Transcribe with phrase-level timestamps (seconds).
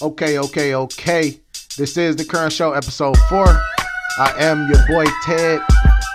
[0.00, 1.40] Okay, okay, okay.
[1.76, 3.48] This is the current show, episode four.
[3.48, 5.60] I am your boy Ted.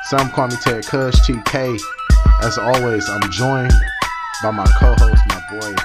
[0.05, 1.77] Some call me Ted Kush, TK.
[2.43, 3.73] As always, I'm joined
[4.41, 5.75] by my co-host, my boy.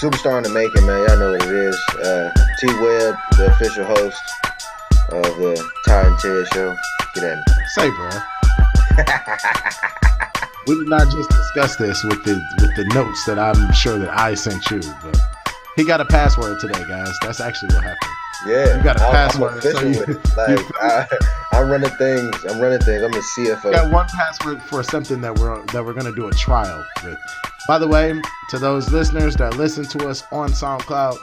[0.00, 1.06] Superstar in the making, man.
[1.08, 1.78] Y'all know what it is.
[2.02, 4.20] Uh, T Web, the official host
[5.10, 6.74] of the Ty and Ted show.
[7.14, 7.42] Get at me.
[7.68, 8.10] Say, bro.
[10.66, 14.10] we did not just discuss this with the with the notes that I'm sure that
[14.18, 15.16] I sent you, but
[15.78, 17.16] he got a password today, guys.
[17.22, 18.12] That's actually what happened.
[18.46, 20.20] Yeah, You got a I'm- password, I'm so you-.
[20.36, 21.06] Like I,
[21.52, 22.34] I'm running things.
[22.44, 23.02] I'm running things.
[23.02, 23.72] I'm the CFO.
[23.72, 27.18] got one password for something that we're that we're gonna do a trial with.
[27.66, 31.16] By the way, to those listeners that listen to us on SoundCloud,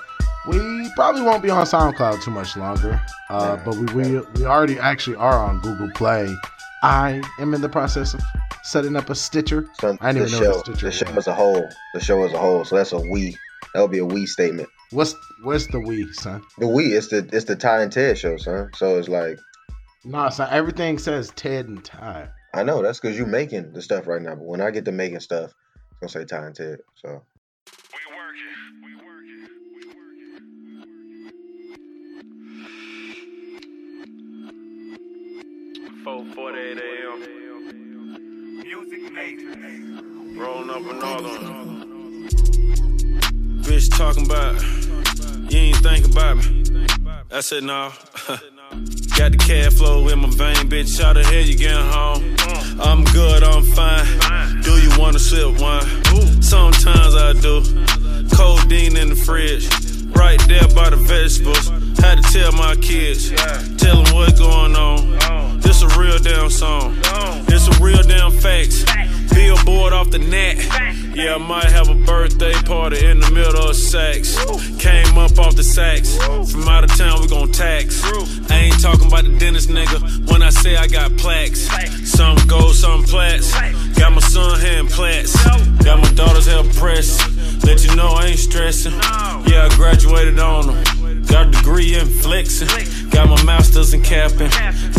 [0.48, 3.02] we probably won't be on SoundCloud too much longer.
[3.30, 6.36] Uh, but we, we we already actually are on Google Play.
[6.84, 8.22] I am in the process of
[8.64, 9.68] setting up a Stitcher.
[9.80, 11.18] So I didn't even know show, what Stitcher the show was.
[11.18, 11.68] as a whole.
[11.94, 12.64] The show as a whole.
[12.66, 13.38] So that's a we.
[13.76, 14.70] That would be a we statement.
[14.92, 16.42] What's where's the we, son?
[16.60, 16.94] The we.
[16.94, 18.70] It's the it's the Ty and Ted show, son.
[18.74, 19.38] So it's like
[20.06, 20.48] Nah, son.
[20.50, 22.30] Everything says Ted and Ty.
[22.54, 24.36] I know that's because you making the stuff right now.
[24.36, 25.54] But when I get to making stuff,
[25.92, 26.80] it's gonna say Ty and Ted.
[26.96, 27.22] So
[27.92, 29.82] We working, we working, we
[35.92, 36.02] working.
[36.06, 37.20] Four forty-eight a.m.
[38.64, 39.54] Music major,
[40.40, 41.92] rolling up another.
[43.66, 44.62] Bitch talking about,
[45.52, 46.64] you ain't thinking about me.
[47.32, 47.92] I said no.
[49.18, 51.02] Got the cash flow in my vein, bitch.
[51.02, 52.36] How the hell you getting home?
[52.80, 54.62] I'm good, I'm fine.
[54.62, 56.44] Do you wanna sip wine?
[56.44, 57.64] Sometimes I do.
[58.36, 59.68] Codeine in the fridge,
[60.16, 61.68] right there by the vegetables.
[61.98, 63.32] Had to tell my kids,
[63.82, 65.60] tell them what going on.
[65.62, 66.96] This a real damn song.
[67.48, 68.84] This a real damn facts.
[69.34, 70.58] Billboard off the net.
[71.16, 74.36] Yeah, I might have a birthday party in the middle of sex.
[74.80, 76.18] Came up off the sax.
[76.52, 78.04] From out of town, we gon' tax.
[78.52, 81.70] I ain't talking about the dentist nigga when I say I got plaques.
[82.12, 83.54] Some gold, some plats.
[83.98, 85.34] Got my son hand plats.
[85.86, 87.22] Got my daughter's hair pressed.
[87.64, 88.92] Let you know I ain't stressing.
[88.92, 90.95] Yeah, I graduated on them.
[91.28, 92.68] Got a degree in flexing.
[93.10, 94.50] Got my masters in capping.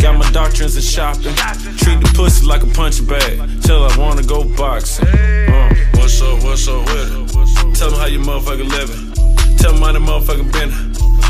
[0.01, 1.35] Got my doctrines in shopping.
[1.77, 3.61] Treat the pussy like a punching bag.
[3.63, 5.07] Till I wanna go boxing.
[5.07, 7.75] Uh, what's up, what's up with it?
[7.75, 9.13] Tell me how you motherfucking living.
[9.57, 10.71] Tell me how the motherfucking been.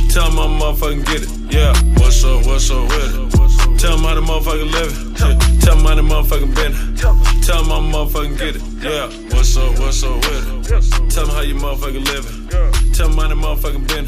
[0.09, 1.29] Tell me how motherfucking get it.
[1.53, 3.79] Yeah, what's up, what's up with it?
[3.79, 5.16] Tell me how the motherfucking living.
[5.16, 5.59] Yeah.
[5.62, 6.74] Tell me how the motherfucking been.
[7.41, 8.62] Tell me how motherfucking get it.
[8.81, 11.12] Yeah, what's up, what's up with it?
[11.12, 12.47] Tell me how you motherfucking living.
[12.94, 14.08] Tell me how the motherfucking been.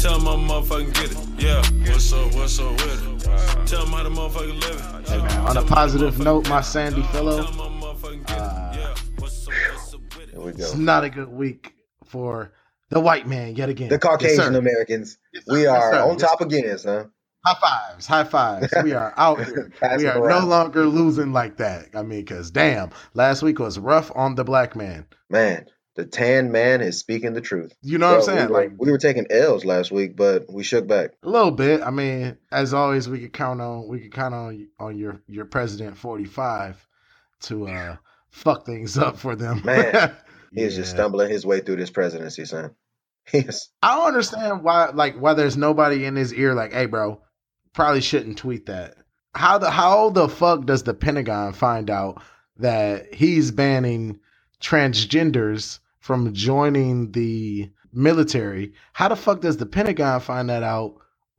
[0.00, 1.42] Tell me how motherfucking get it.
[1.44, 3.66] Yeah, what's up, what's up with it?
[3.66, 5.04] Tell me how the motherfucking living.
[5.04, 8.40] Hey, man, on a positive note, my Sandy fellow, Tell me how motherfucking get it.
[8.42, 10.30] Uh, Yeah, what's up, what's up with it?
[10.30, 11.74] here we it's not a good week
[12.06, 12.52] for
[12.88, 13.88] the white man yet again.
[13.90, 14.58] The Caucasian sir.
[14.58, 15.18] Americans.
[15.34, 15.44] Yes.
[15.46, 16.00] We are sir.
[16.00, 16.46] on Yes, top sir.
[16.46, 17.10] again, son.
[17.44, 18.72] High fives, high fives.
[18.84, 19.70] We are out here.
[19.98, 21.86] We it are no longer losing like that.
[21.94, 25.06] I mean, because damn, last week was rough on the black man.
[25.30, 25.66] Man,
[26.00, 27.74] the tan man is speaking the truth.
[27.82, 28.46] You know what I'm saying?
[28.46, 31.10] We were, Like we were taking L's last week, but we shook back.
[31.22, 31.82] a little bit.
[31.82, 35.44] I mean, as always, we could count on we could count on on your your
[35.44, 36.86] president 45
[37.42, 37.96] to uh
[38.30, 39.60] fuck things up for them.
[39.64, 40.14] Man,
[40.52, 40.80] He is Yeah.
[40.82, 42.70] just stumbling his way through this presidency, son.
[43.32, 43.68] Yes.
[43.82, 47.20] I don't understand why like why there's nobody in his ear like, hey bro,
[47.74, 48.94] probably shouldn't tweet that.
[49.34, 52.22] How the how the fuck does the Pentagon find out
[52.56, 54.18] that he's banning
[54.60, 58.72] transgenders from joining the military?
[58.92, 60.96] How the fuck does the Pentagon find that out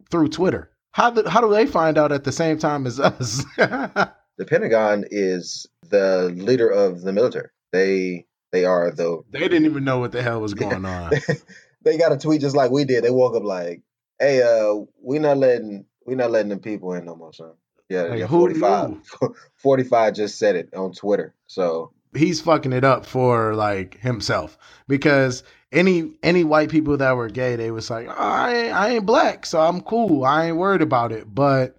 [0.09, 0.71] through Twitter?
[0.91, 3.43] How do, how do they find out at the same time as us?
[4.37, 7.49] The Pentagon is the leader of the military.
[7.71, 9.23] They they are though.
[9.29, 11.11] they didn't even know what the hell was going on.
[11.83, 13.03] they got a tweet just like we did.
[13.03, 13.83] They woke up like,
[14.19, 17.51] "Hey, uh, we not letting we not letting them people in no more, son."
[17.87, 18.25] Yeah, Like, yeah.
[18.25, 19.03] who 45,
[19.57, 21.35] 45 just said it on Twitter.
[21.45, 24.57] So he's fucking it up for like himself
[24.87, 28.89] because any any white people that were gay they was like oh, I ain't, I
[28.91, 31.77] ain't black so I'm cool I ain't worried about it but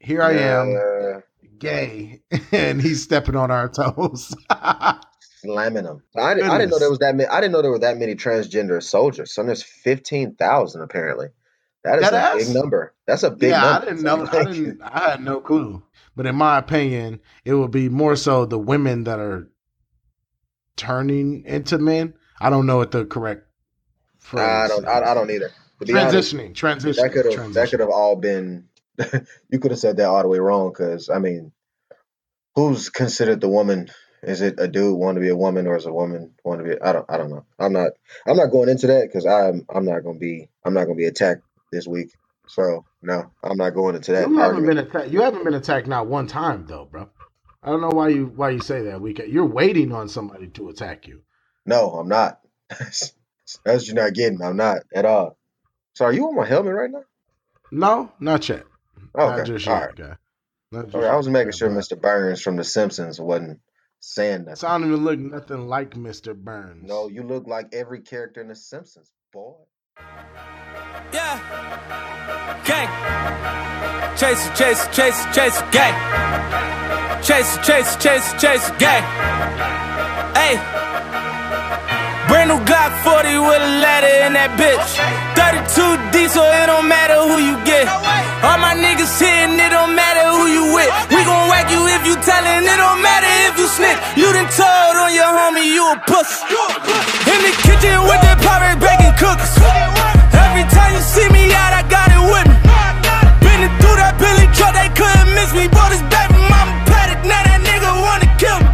[0.00, 1.20] here I am yeah,
[1.58, 2.22] gay
[2.52, 4.34] and he's stepping on our toes
[5.42, 6.02] slamming them.
[6.16, 7.28] I, didn't- I didn't know there was that many.
[7.28, 9.34] I didn't know there were that many transgender soldiers.
[9.34, 11.28] Son, there's fifteen thousand apparently.
[11.84, 12.38] That is That a ass?
[12.38, 12.94] big number.
[13.06, 13.82] That's a big yeah number.
[13.82, 15.82] I didn't know I didn't I had no clue
[16.16, 19.50] but in my opinion it would be more so the women that are
[20.76, 23.46] turning into men I don't know what the correct
[24.20, 24.86] phrase I don't.
[24.86, 25.10] I, is.
[25.10, 25.50] I don't either.
[25.80, 28.68] To be honest, transitioning transitioning that could have that could have all been
[29.50, 31.52] you could have said that all the way wrong because i mean
[32.54, 33.88] who's considered the woman
[34.22, 36.64] Is it a dude want to be a woman or is a woman want to
[36.64, 36.80] be?
[36.80, 37.06] I don't.
[37.10, 37.46] I don't know.
[37.58, 37.92] I'm not.
[38.26, 39.66] I'm not going into that because I'm.
[39.74, 40.48] I'm not gonna be.
[40.64, 42.10] I'm not gonna be attacked this week.
[42.48, 44.28] So no, I'm not going into that.
[44.28, 44.66] You haven't argument.
[44.66, 45.12] been attacked.
[45.12, 47.08] You haven't been attacked not one time though, bro.
[47.62, 49.00] I don't know why you why you say that.
[49.00, 51.22] We you're waiting on somebody to attack you.
[51.66, 52.40] No, I'm not.
[52.68, 53.12] That's
[53.64, 54.42] what you're not getting.
[54.42, 55.38] I'm not at all.
[55.94, 57.04] So are you on my helmet right now?
[57.70, 58.64] No, not yet.
[59.14, 59.44] Not Okay.
[59.52, 59.96] just All yet, right.
[59.96, 60.16] guy.
[60.72, 62.00] Not just I was making guy, sure but- Mr.
[62.00, 63.60] Burns from The Simpsons wasn't
[64.00, 64.58] saying that.
[64.58, 66.34] So I don't even look nothing like Mr.
[66.34, 66.88] Burns.
[66.88, 69.54] No, you look like every character in The Simpsons, boy.
[71.12, 71.38] Yeah.
[72.64, 72.88] Gang.
[74.16, 75.94] Chase, chase, chase, chase, gang.
[77.22, 79.04] Chase, chase, chase, chase, gang.
[80.34, 80.56] Hey.
[82.28, 84.98] Brand new Glock 40 with a ladder in that bitch.
[85.38, 87.86] 32 D, so it don't matter who you get.
[88.42, 90.90] All my niggas hitting, it don't matter who you with.
[91.12, 93.98] We gon' whack you if you tellin', it don't matter if you snitch.
[94.16, 96.42] You done told on your homie, you a pussy.
[97.28, 99.93] In the kitchen with that pirate baking cookies.
[100.64, 102.56] Every time you see me out, I got it with me.
[103.44, 105.68] Been through that Billy truck, they couldn't miss me.
[105.68, 108.72] Bought baby mama paddock, now that nigga wanna kill me.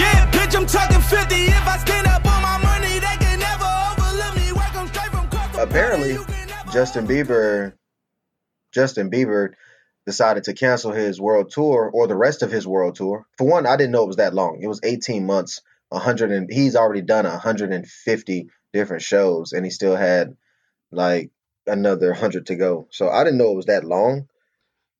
[0.00, 1.52] Yeah, bitch, I'm talking 50.
[1.52, 4.48] If I stand up on my money, they can never overlook me.
[4.80, 7.72] 'em straight from Crystal Apparently, Palace, you can never- Justin Bieber,
[8.72, 9.52] Justin Bieber
[10.06, 13.26] decided to cancel his world tour or the rest of his world tour.
[13.36, 14.60] For one, I didn't know it was that long.
[14.62, 15.60] It was 18 months,
[15.90, 20.36] 100 and he's already done 150 different shows and he still had
[20.92, 21.30] like
[21.66, 22.88] another 100 to go.
[22.90, 24.26] So I didn't know it was that long.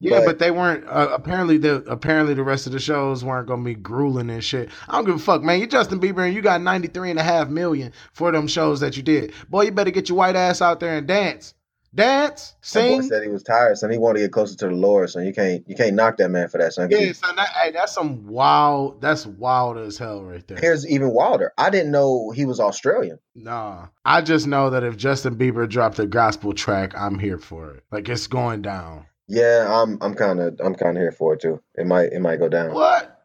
[0.01, 0.85] Yeah, But- but, they weren't.
[0.87, 4.69] Uh, apparently, the apparently the rest of the shows weren't gonna be grueling and shit.
[4.89, 5.61] I don't give a fuck, man.
[5.61, 8.97] You Justin Bieber and you got 93 and a half million for them shows that
[8.97, 9.33] you did.
[9.49, 11.55] Boy, you better get your white ass out there and dance,
[11.95, 13.09] dance, That boy sing.
[13.09, 13.91] said he was tired, son.
[13.91, 16.31] He wanted to get closer to the Lord, so you can't you can't knock that
[16.31, 16.89] man for that, son.
[16.91, 19.01] Yeah, son, that, hey, that's some wild.
[19.01, 20.59] That's wild as hell right there.
[20.59, 21.53] Here's even wilder.
[21.59, 23.19] I didn't know he was Australian.
[23.35, 27.73] Nah, I just know that if Justin Bieber dropped a gospel track, I'm here for
[27.75, 27.85] it.
[27.93, 29.07] Like it's going down.
[29.29, 31.61] Yeah, I'm I'm kind of I'm kind of here for it too.
[31.77, 32.75] It might it might go down.
[32.75, 33.23] What,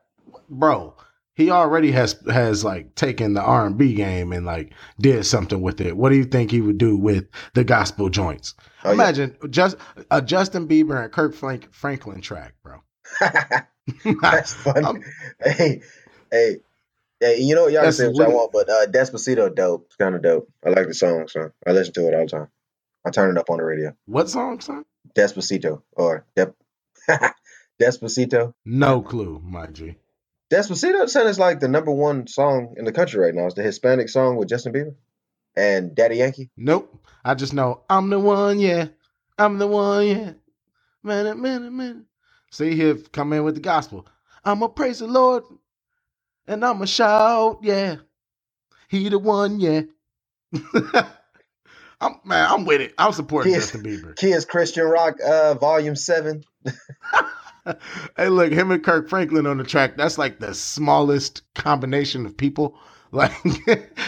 [0.50, 0.94] bro?
[1.40, 5.62] He already has has like taken the R and B game and like did something
[5.62, 5.96] with it.
[5.96, 8.56] What do you think he would do with the gospel joints?
[8.84, 8.94] Oh, yeah.
[8.96, 9.78] Imagine just
[10.12, 12.82] a Justin Bieber and Kirk Frank, Franklin track, bro.
[14.22, 14.86] That's funny.
[14.86, 15.04] I'm-
[15.42, 15.82] hey,
[16.30, 16.58] hey,
[17.22, 17.40] hey.
[17.40, 19.86] You know what y'all can say what y'all want, but uh, Despacito dope.
[19.86, 20.50] It's kind of dope.
[20.66, 22.48] I like the song, so I listen to it all the time.
[23.08, 23.96] I turn it up on the radio.
[24.08, 24.84] What song, son?
[25.16, 26.54] Despacito or Dep
[27.82, 28.54] Despacito.
[28.66, 29.96] No clue, my G.
[30.52, 33.48] Despacito sounds like the number one song in the country right now.
[33.48, 34.96] It's the Hispanic song with Justin Bieber
[35.58, 36.50] and Daddy Yankee.
[36.58, 37.06] Nope.
[37.26, 38.88] I just know I'm the one, yeah.
[39.38, 40.34] I'm the one, yeah.
[41.04, 42.06] Minute, minute, minute.
[42.52, 44.08] See, he'll come in with the gospel.
[44.46, 45.44] I'ma praise the Lord
[46.48, 47.98] and I'ma shout, yeah.
[48.90, 49.84] He the one, yeah.
[52.02, 52.94] I'm man, I'm with it.
[52.98, 53.72] I'm supporting Yes.
[53.72, 54.16] Justin Bieber.
[54.16, 56.44] Kids Christian Rock, uh, Volume Seven.
[58.18, 59.98] hey, look, him and Kirk Franklin on the track.
[59.98, 62.78] That's like the smallest combination of people.
[63.12, 63.34] Like,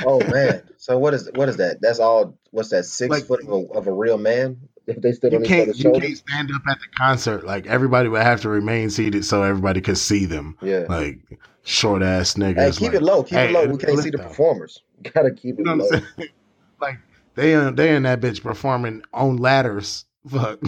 [0.05, 0.61] Oh man!
[0.77, 1.81] So what is what is that?
[1.81, 2.37] That's all.
[2.51, 2.85] What's that?
[2.85, 4.57] Six Like- foot of a, of a real man?
[4.85, 7.43] If they stood you on each can't other's you can't stand up at the concert.
[7.43, 10.55] Like everybody would have to remain seated so everybody could see them.
[10.61, 10.85] Yeah.
[10.87, 11.17] Like
[11.63, 12.55] short ass niggas.
[12.57, 13.23] Hey, keep like, it low.
[13.23, 13.65] Keep hey, it low.
[13.65, 14.27] We can't see the though.
[14.27, 14.83] performers.
[15.15, 15.99] Gotta keep You it know low.
[16.79, 16.99] like
[17.33, 20.05] they in, they in that bitch performing on ladders.
[20.29, 20.59] Fuck.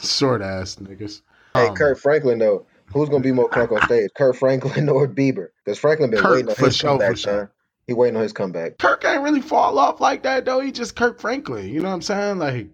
[0.00, 1.20] short ass niggas.
[1.54, 5.08] Hey, Um, Kirk Franklin though, who's gonna be more crunk on stage, Kirk Franklin or
[5.08, 5.48] Bieber?
[5.64, 7.52] Because Franklin been Kirk, waiting on his sure, comeback, for sure.
[7.86, 8.78] He waiting on his comeback.
[8.78, 10.60] Kirk ain't really fall off like that though.
[10.60, 11.68] He just Kirk Franklin.
[11.70, 12.38] You know what I'm saying?
[12.40, 12.68] Like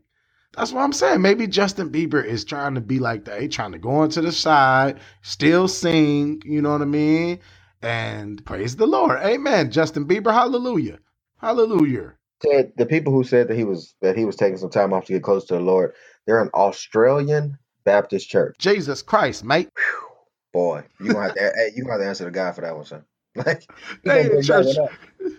[0.57, 1.23] that's what I'm saying.
[1.23, 3.43] Maybe Justin Bieber is trying to be like that.
[3.43, 6.43] He trying to go onto the side, still sing.
[6.45, 7.41] You know what I mean?
[7.83, 9.21] And praise the Lord.
[9.23, 9.71] Amen.
[9.73, 10.33] Justin Bieber.
[10.33, 10.99] Hallelujah.
[11.39, 12.15] Hallelujah.
[12.45, 15.07] Said the people who said that he was that he was taking some time off
[15.07, 15.95] to get close to the Lord,
[16.27, 18.57] they're an Australian Baptist church.
[18.59, 19.71] Jesus Christ, mate.
[20.53, 22.85] Boy, you gonna have to you gonna have to answer the guy for that one,
[22.85, 23.05] son.
[23.37, 23.67] Like he
[24.05, 24.77] They gonna in that church.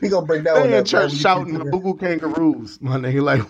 [0.02, 0.86] He gonna bring that They one in up.
[0.86, 2.78] church you shouting the Boo Boo Kangaroos.
[2.82, 3.42] My nigga, like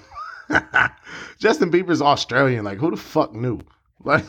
[1.39, 2.63] Justin Bieber's Australian.
[2.65, 3.59] Like, who the fuck knew?
[4.03, 4.23] Like,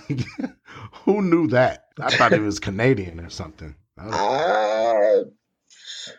[1.04, 1.88] who knew that?
[2.00, 3.74] I thought he was Canadian or something.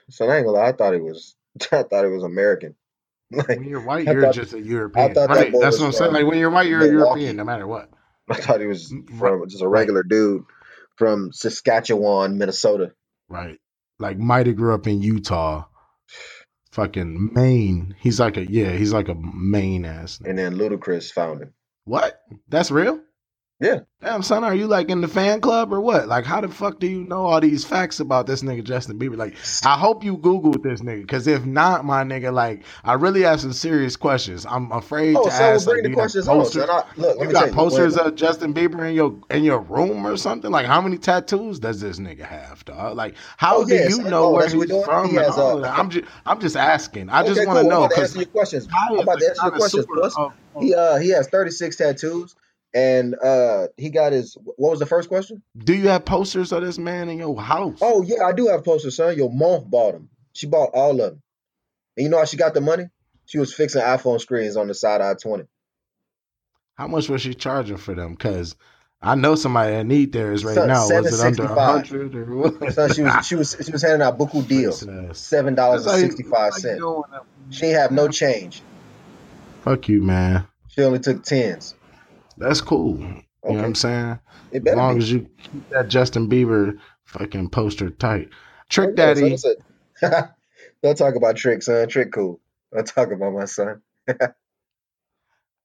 [0.10, 0.68] So I ain't gonna lie.
[0.68, 1.36] I thought he was.
[1.72, 2.76] I thought he was American.
[3.32, 5.14] Like when you're white, I you're thought- just a European.
[5.14, 5.54] thought that right.
[5.60, 6.14] That's what I'm saying.
[6.14, 6.88] Like when you're white, you're a.
[6.88, 7.90] European, no matter what.
[8.30, 9.82] I thought he was from just a right.
[9.82, 10.44] regular dude
[10.98, 12.92] from Saskatchewan, Minnesota.
[13.30, 13.60] Right.
[14.00, 15.66] Like Mighty grew up in Utah.
[16.72, 17.96] Fucking Maine.
[18.00, 20.20] He's like a yeah, he's like a Maine ass.
[20.24, 21.54] And then Ludacris found him.
[21.86, 22.20] What?
[22.50, 23.00] That's real?
[23.60, 23.80] Yeah.
[24.04, 26.08] Damn, son, are you like in the fan club or what?
[26.08, 29.18] Like, how the fuck do you know all these facts about this nigga Justin Bieber?
[29.18, 29.36] Like,
[29.66, 33.42] I hope you Googled this nigga, because if not, my nigga, like, I really have
[33.42, 34.46] some serious questions.
[34.46, 35.66] I'm afraid Oh, to so ask.
[35.66, 36.38] bring like, the you have questions on.
[36.38, 36.70] posters-.
[36.70, 37.54] I, look, You got you.
[37.54, 40.52] posters of Justin Bieber in your in your room or something?
[40.52, 42.96] Like, how many tattoos does this nigga have, dog?
[42.96, 45.10] Like, how Oh, do yeah, you know Oh, where he's from?
[45.10, 45.62] He has, uh?
[45.62, 47.10] I'm just I'm just asking.
[47.10, 47.72] I just want to cool.
[47.72, 48.68] I'm about to answer your questions.
[48.72, 50.16] I'm about to the answer your questions, Puss.
[50.16, 52.36] of- of- He uh he has 36 tattoos,
[52.74, 54.38] and uh he got his.
[54.44, 55.42] What was the first question?
[55.58, 57.80] Do you have posters of this man in your house?
[57.82, 59.18] Oh yeah, I do have posters, son.
[59.18, 60.10] Your mom bought them.
[60.34, 61.22] She bought all of them.
[61.96, 62.86] And you know how she got the money?
[63.26, 65.46] She was fixing iPhone screens on the side I 20.
[66.76, 68.12] How much was she charging for them?
[68.12, 68.56] Because
[69.02, 70.88] I know somebody that need theirs right Son, now.
[70.90, 72.74] Was it under a hundred or what?
[72.74, 74.86] So she was she was she was handing out buku deals.
[75.18, 76.84] Seven dollars and sixty five cents.
[77.50, 78.62] She ain't have no change.
[79.62, 80.48] Fuck you, man.
[80.68, 81.76] She only took tens.
[82.38, 83.00] That's cool.
[83.00, 83.06] You
[83.54, 84.20] know what I'm saying?
[84.52, 85.04] It As long be.
[85.04, 88.30] as you keep that Justin Bieber fucking poster tight.
[88.70, 89.34] Trick Oh, yeah, son, Daddy.
[89.34, 89.46] it's
[90.04, 90.34] a-
[90.84, 91.88] Don't talk about Trick, son.
[91.88, 92.40] Trick cool.
[92.74, 93.82] Don't talk about my son.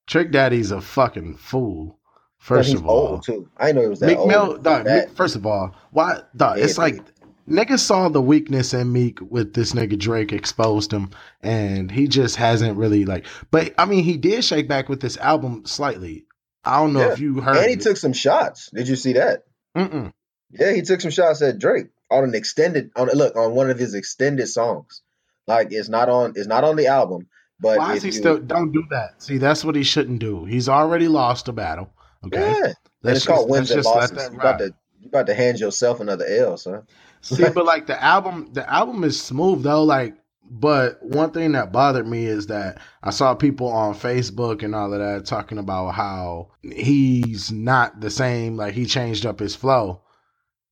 [0.07, 1.99] Trick Daddy's a fucking fool.
[2.39, 3.49] First of all, too.
[3.57, 4.29] I know he was that Meek old.
[4.29, 7.01] Mill, dog, That- first of all, why, dog, it's Yeah, like
[7.49, 11.11] niggas saw the weakness in Meek with this nigga Drake exposed him,
[11.43, 13.27] and he just hasn't really like.
[13.53, 16.27] But I mean, he did shake back with this album slightly.
[16.65, 17.13] I don't know Yeah.
[17.13, 17.57] if you heard.
[17.57, 17.81] and he it.
[17.81, 18.71] took some shots.
[18.73, 19.45] Did you see that?
[19.77, 20.13] Mm-mm.
[20.51, 23.79] Yeah, he took some shots at Drake on an extended on look on one of
[23.79, 25.03] his extended songs.
[25.47, 27.27] Like it's not on it's not on the album,
[27.59, 28.39] but Why is he you- still?
[28.39, 29.23] Don't do that.
[29.23, 30.45] See, that's what he shouldn't do.
[30.45, 31.91] He's already lost a battle.
[32.27, 32.73] Okay, Yeah.
[33.05, 34.29] And it's called wins and losses.
[34.31, 36.83] You about to you about to hand yourself another L, son.
[37.23, 39.83] See, but like the album, the album is smooth though.
[39.85, 40.15] Like,
[40.45, 44.93] but one thing that bothered me is that I saw people on Facebook and all
[44.93, 48.57] of that talking about how he's not the same.
[48.57, 50.03] Like he changed up his flow.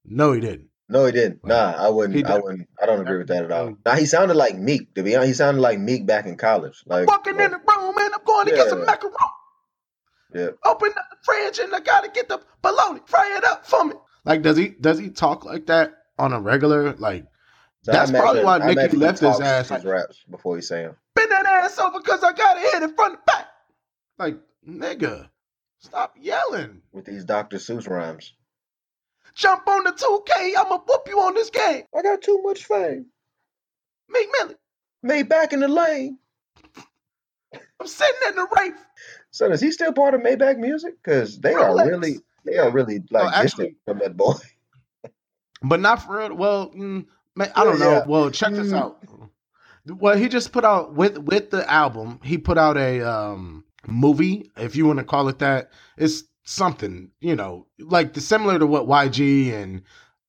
[0.04, 0.68] No, he didn't.
[0.88, 1.46] No, he didn't.
[1.46, 2.26] Nah, I wouldn't.
[2.26, 2.68] I wouldn't.
[2.82, 3.76] I don't agree with that at all.
[3.86, 4.94] Now he sounded like Meek.
[4.96, 6.82] To be honest, he sounded like Meek back in college.
[6.84, 9.16] Like Walking in the room and I'm going to get some macaroni.
[10.34, 10.48] Yeah.
[10.64, 13.00] Open up the fridge and I gotta get the bologna.
[13.06, 13.94] Fry it up for me.
[14.24, 16.92] Like, does he does he talk like that on a regular?
[16.94, 17.26] Like,
[17.82, 20.96] So That's probably why I Nicki left his ass his like- raps before he them.
[21.14, 23.46] bend that ass over because I got it hit in front and back.
[24.18, 24.36] Like,
[24.68, 25.30] nigga,
[25.78, 26.82] stop yelling.
[26.92, 27.56] with these Dr.
[27.56, 28.34] Seuss rhymes.
[29.34, 30.52] Jump on the 2K.
[30.58, 31.84] I'ma whoop you on this game.
[31.96, 33.06] I got too much fame.
[34.10, 34.56] Meek Millie.
[35.02, 36.18] Made back in the lane.
[37.80, 38.78] I'm sitting in the race.
[39.30, 40.94] So is he still part of Maybach Music?
[41.02, 44.34] Because they are really, they are really like actually- distant from that boy.
[45.62, 46.34] But not for real.
[46.34, 47.04] Well, mm,
[47.40, 47.90] man, I don't Yeah, know.
[47.92, 48.06] yeah.
[48.06, 49.02] Well, check this out.
[49.86, 52.20] Well, he just put out with with the album.
[52.22, 55.70] He put out a um movie, if you want to call it that.
[55.96, 59.82] It's something, you know, like the similar to what YG and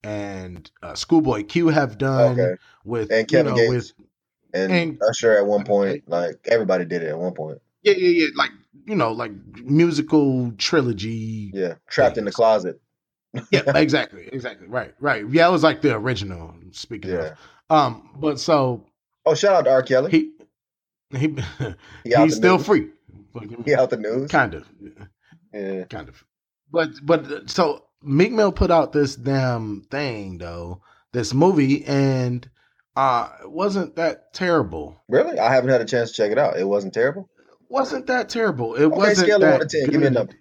[0.03, 2.55] and uh, Schoolboy Q have done Okay.
[2.85, 3.93] with And Kevin you know, Gates.
[3.93, 4.07] with
[4.53, 7.59] And, And- Usher at one point, like everybody did it at one point.
[7.83, 8.51] yeah, yeah, yeah, like
[8.87, 9.31] you know, like
[9.63, 11.51] musical trilogy.
[11.53, 12.80] Yeah, trapped in the closet.
[13.51, 15.23] Yeah, exactly, exactly, right, right.
[15.29, 16.53] Yeah, it was like the original.
[16.71, 17.33] Speaking Yeah.
[17.69, 18.85] of, um, but so
[19.25, 19.83] Oh, shout out to R.
[19.83, 20.11] Kelly.
[20.11, 20.31] he
[21.17, 21.35] he
[22.03, 22.65] He he's still news.
[22.65, 22.89] free,
[23.65, 24.29] He out the news.
[24.31, 24.67] kind of,
[25.53, 25.83] Yeah.
[25.85, 26.23] kind of.
[26.71, 30.81] But but so Meek Mill put out this damn thing though,
[31.13, 32.49] this movie, and
[32.95, 34.97] uh, it wasn't that terrible.
[35.07, 35.37] Really?
[35.39, 36.57] I haven't had a chance to check it out.
[36.57, 37.29] It wasn't terrible.
[37.69, 38.75] wasn't that terrible.
[38.75, 39.89] It Okay, wasn't scale of one to 10.
[39.89, 40.33] Give me a number.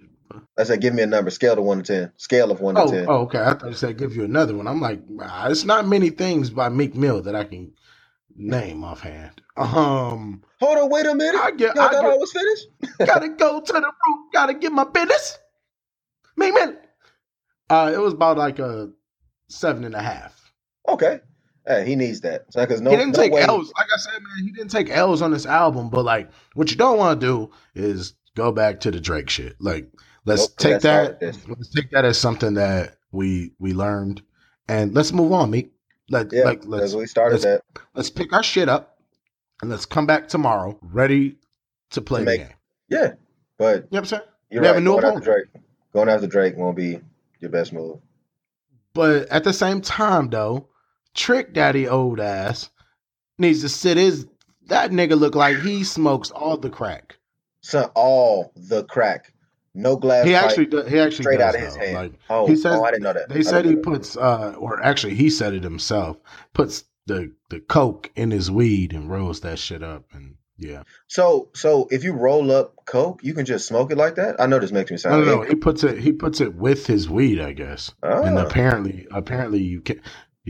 [0.59, 1.31] I said, give me a number.
[1.31, 2.13] Scale to one to ten.
[2.19, 3.05] Scale of one to ten.
[3.09, 3.41] oh, okay.
[3.41, 4.69] I thought you said give you another one.
[4.69, 7.73] I'm like, nah, it's not many things by Meek Mill that I can
[8.37, 9.43] name offhand.
[9.57, 11.41] Um, Hold on, wait a minute.
[11.41, 12.67] I get, Y'all I thought I was finished?
[13.05, 15.39] gotta go to the root, gotta get my business.
[16.37, 16.77] Meek Mill.
[17.71, 18.91] Uh, it was about like a
[19.49, 20.53] seven and a half.
[20.89, 21.21] Okay.
[21.67, 22.47] Hey, he needs that.
[22.55, 23.43] Because no, he didn't no take way.
[23.43, 23.73] L's.
[23.77, 25.91] Like I said, man, he didn't take L's on this album.
[25.91, 29.57] But like, what you don't want to do is go back to the Drake shit.
[29.61, 29.89] Like,
[30.25, 31.19] let's Nope, take that.
[31.49, 34.23] Let's take that as something that we we learned,
[34.69, 35.73] and let's move on, Meek.
[36.09, 37.63] Let, yeah, like, let's, we started let's- that.
[37.95, 38.99] let's pick our shit up,
[39.63, 41.37] and let's come back tomorrow ready
[41.91, 42.57] to play make- game.
[42.89, 43.13] Yeah.
[43.59, 44.23] But You know what I'm saying?
[44.51, 45.25] you're We have a new Going after opponent.
[45.53, 45.63] Drake.
[45.93, 47.01] Going after Drake won't be
[47.41, 47.99] your best move.
[48.95, 50.69] But at the same time, though,
[51.15, 52.71] Trick Daddy old ass
[53.39, 54.27] needs to sit his.
[54.67, 57.17] That nigga look like he smokes all the crack.
[57.61, 59.33] Son, all the crack.
[59.81, 61.81] No glass He actually, he actually straight does, out of his though.
[61.81, 61.95] hand.
[61.95, 63.29] Like oh, he says, oh, I didn't know that.
[63.29, 66.17] they I said he puts, uh, or actually, he said it himself.
[66.55, 70.83] Puts the the coke in his weed and rolls that shit up and Yeah.
[71.09, 74.41] So so if you roll up coke, you can just smoke it like that.
[74.41, 75.15] I know this makes me No, sound.
[75.15, 75.33] no, no.
[75.33, 75.49] ignorant.
[75.51, 75.99] He puts it.
[75.99, 77.93] He puts it with his weed, I guess.
[78.03, 78.45] And Ah.
[78.47, 80.01] apparently, apparently you can.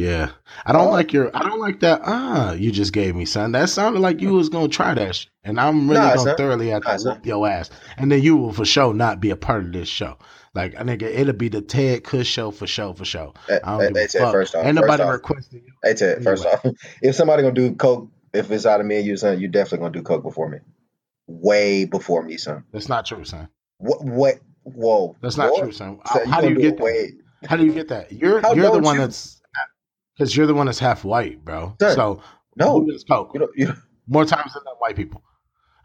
[0.01, 0.31] Yeah,
[0.67, 1.31] I don't like your.
[1.37, 2.01] I don't like that.
[2.05, 3.53] Ah, you just gave me, son.
[3.53, 5.31] That sounded like you was gonna try that, shit.
[5.45, 6.37] and I'm really Nah, gonna son.
[6.37, 7.17] thoroughly have Nah, to son.
[7.17, 9.89] whoop your ass, and then you will for sure not be a part of this
[9.89, 10.17] show.
[10.55, 13.35] Like a nigga, it'll be the Ted Kush show for sure, for sure.
[13.47, 14.33] Hey, I don't hey, give hey, fuck.
[14.33, 15.73] first off, Ain't nobody off, requesting you.
[15.85, 16.65] Hey Ted, first off,
[17.03, 19.79] if somebody gonna do coke, if it's out of me and you, son, you definitely
[19.79, 20.59] gonna do coke before me.
[21.27, 22.65] Way before me, son.
[22.73, 23.49] That's not true, son.
[23.79, 24.05] What?
[24.05, 24.35] What?
[24.63, 25.17] Whoa.
[25.21, 25.59] That's not What?
[25.61, 26.01] true, son.
[26.07, 26.85] So How, do you get that?
[26.85, 27.13] way?
[27.47, 28.13] How do you get that?
[28.13, 29.03] You're How you're the one you?
[29.03, 29.40] that's
[30.21, 31.75] because you're the one that's half white, bro.
[31.81, 32.23] Son, so
[32.55, 33.31] No, who does coke?
[33.33, 33.57] you don't.
[33.57, 35.23] You don't More times than not white people.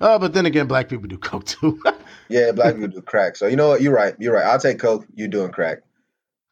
[0.02, 1.82] Uh, but then again, black people do coke too.
[2.30, 3.38] yeah, black people do crack.
[3.38, 3.82] So you know what?
[3.82, 4.14] You're right.
[4.20, 4.44] You're right.
[4.44, 5.06] I'll take coke.
[5.14, 5.84] You doing crack.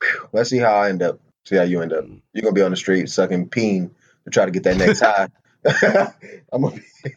[0.02, 0.30] Whew.
[0.32, 1.20] Let's see how I end up.
[1.46, 2.06] See how you end up.
[2.32, 3.92] You're gonna be on the street sucking peen
[4.24, 5.28] to try to get that next high.
[6.54, 7.12] I'm gonna be,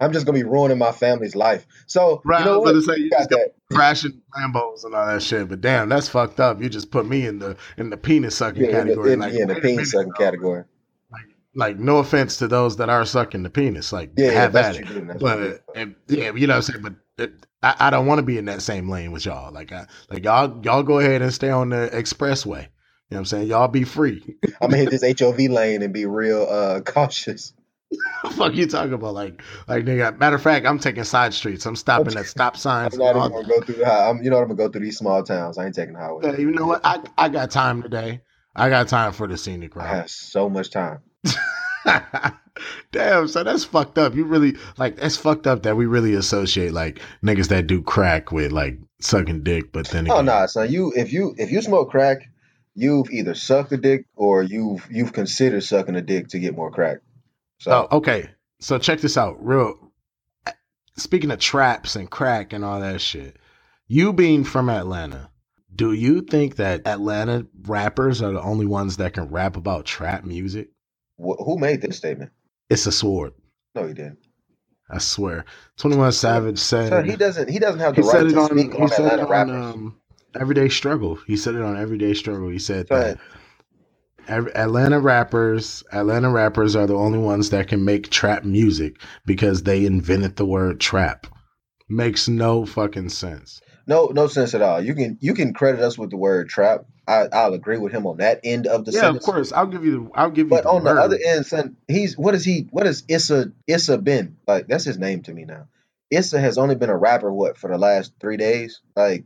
[0.00, 1.66] I'm just gonna be ruining my family's life.
[1.86, 2.74] So right, you know I what?
[2.74, 3.54] was gonna say you got just got that.
[3.72, 5.48] crashing Lambos and all that shit.
[5.48, 6.62] But damn, that's fucked up.
[6.62, 9.12] You just put me in the in the penis sucking Yeah, in the, category.
[9.12, 10.64] in, like, yeah, in the wait a peen minute, sucking category.
[11.54, 13.92] Like, no offense to those that are sucking the penis.
[13.92, 14.86] Like, Yeah, yeah, have that's at it.
[14.88, 15.06] do.
[15.06, 16.82] That's what you But and, yeah, you know what I'm saying.
[16.82, 19.52] But it, I, I don't want to be in that same lane with y'all.
[19.52, 22.62] Like, I, like y'all y'all go ahead and stay on the expressway.
[22.62, 23.48] You know what I'm saying?
[23.48, 24.38] Y'all be free.
[24.60, 27.52] I'm gonna hit this HOV lane and be real uh, cautious.
[28.32, 29.14] Fuck you talking about?
[29.14, 30.18] Like, like nigga.
[30.18, 31.66] Matter of fact, I'm taking side streets.
[31.66, 32.94] I'm stopping at stop signs.
[32.94, 34.08] I'm not even gonna go through the high.
[34.08, 35.58] I'm, you know, I'm gonna go through these small towns.
[35.58, 36.26] I ain't taking the highway.
[36.26, 36.80] Yeah, you know what?
[36.84, 38.22] I I got time today.
[38.54, 39.86] I got time for the scenic route.
[39.86, 41.00] I have so much time.
[42.92, 44.14] Damn, so that's fucked up.
[44.14, 48.32] You really like that's fucked up that we really associate like niggas that do crack
[48.32, 50.72] with like sucking dick, but then Oh again, no, son.
[50.72, 52.30] You if you if you smoke crack,
[52.74, 56.70] you've either sucked a dick or you've you've considered sucking a dick to get more
[56.70, 56.98] crack.
[57.58, 58.30] So Oh, okay.
[58.60, 59.36] So check this out.
[59.44, 59.74] Real
[60.96, 63.36] speaking of traps and crack and all that shit.
[63.88, 65.30] You being from Atlanta,
[65.74, 70.24] do you think that Atlanta rappers are the only ones that can rap about trap
[70.24, 70.70] music?
[71.18, 72.32] wh- who made this statement?
[72.68, 73.32] It's a sword.
[73.74, 74.18] No, he didn't.
[74.90, 75.44] I swear.
[75.78, 77.50] 21 Savage said Son, he doesn't.
[77.50, 79.74] He doesn't have the right to on speak he on said it Atlanta on rappers.
[79.74, 80.00] um,
[80.40, 81.16] Everyday Struggle.
[81.26, 82.48] He said it on Everyday Struggle.
[82.48, 83.18] He said Son, that
[84.28, 89.86] Atlanta rappers, Atlanta rappers are the only ones that can make trap music because they
[89.86, 91.26] invented the word trap.
[91.88, 93.60] Makes no fucking sense.
[93.86, 94.80] no, no sense at all.
[94.80, 96.86] You can you can credit us with the word trap.
[97.08, 99.26] I, I'll agree with him on that end of the yeah, sentence.
[99.26, 99.52] of course.
[99.52, 100.10] I'll give you the.
[100.14, 100.50] I'll give you.
[100.50, 102.66] But the on the other end, son, he's what is he?
[102.70, 104.66] What is Issa Issa been like?
[104.66, 105.68] That's his name to me now.
[106.10, 108.80] Issa has only been a rapper what for the last three days.
[108.96, 109.24] Like,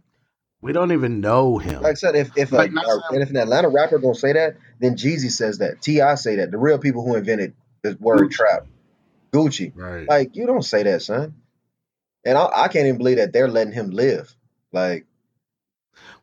[0.62, 1.82] we don't even know him.
[1.82, 4.32] like I said, if if, a, Like, a- saying- if an Atlanta rapper gonna say
[4.34, 5.80] that, then Jeezy says that.
[5.82, 6.14] T.I.
[6.16, 6.50] say that.
[6.50, 8.30] The real people who invented the word Gucci.
[8.32, 8.66] trap,
[9.32, 9.72] Gucci.
[9.74, 10.06] right.
[10.08, 11.34] Like, you don't say that, son.
[12.24, 14.34] And I, I can't even believe that they're letting him live.
[14.72, 15.06] Like,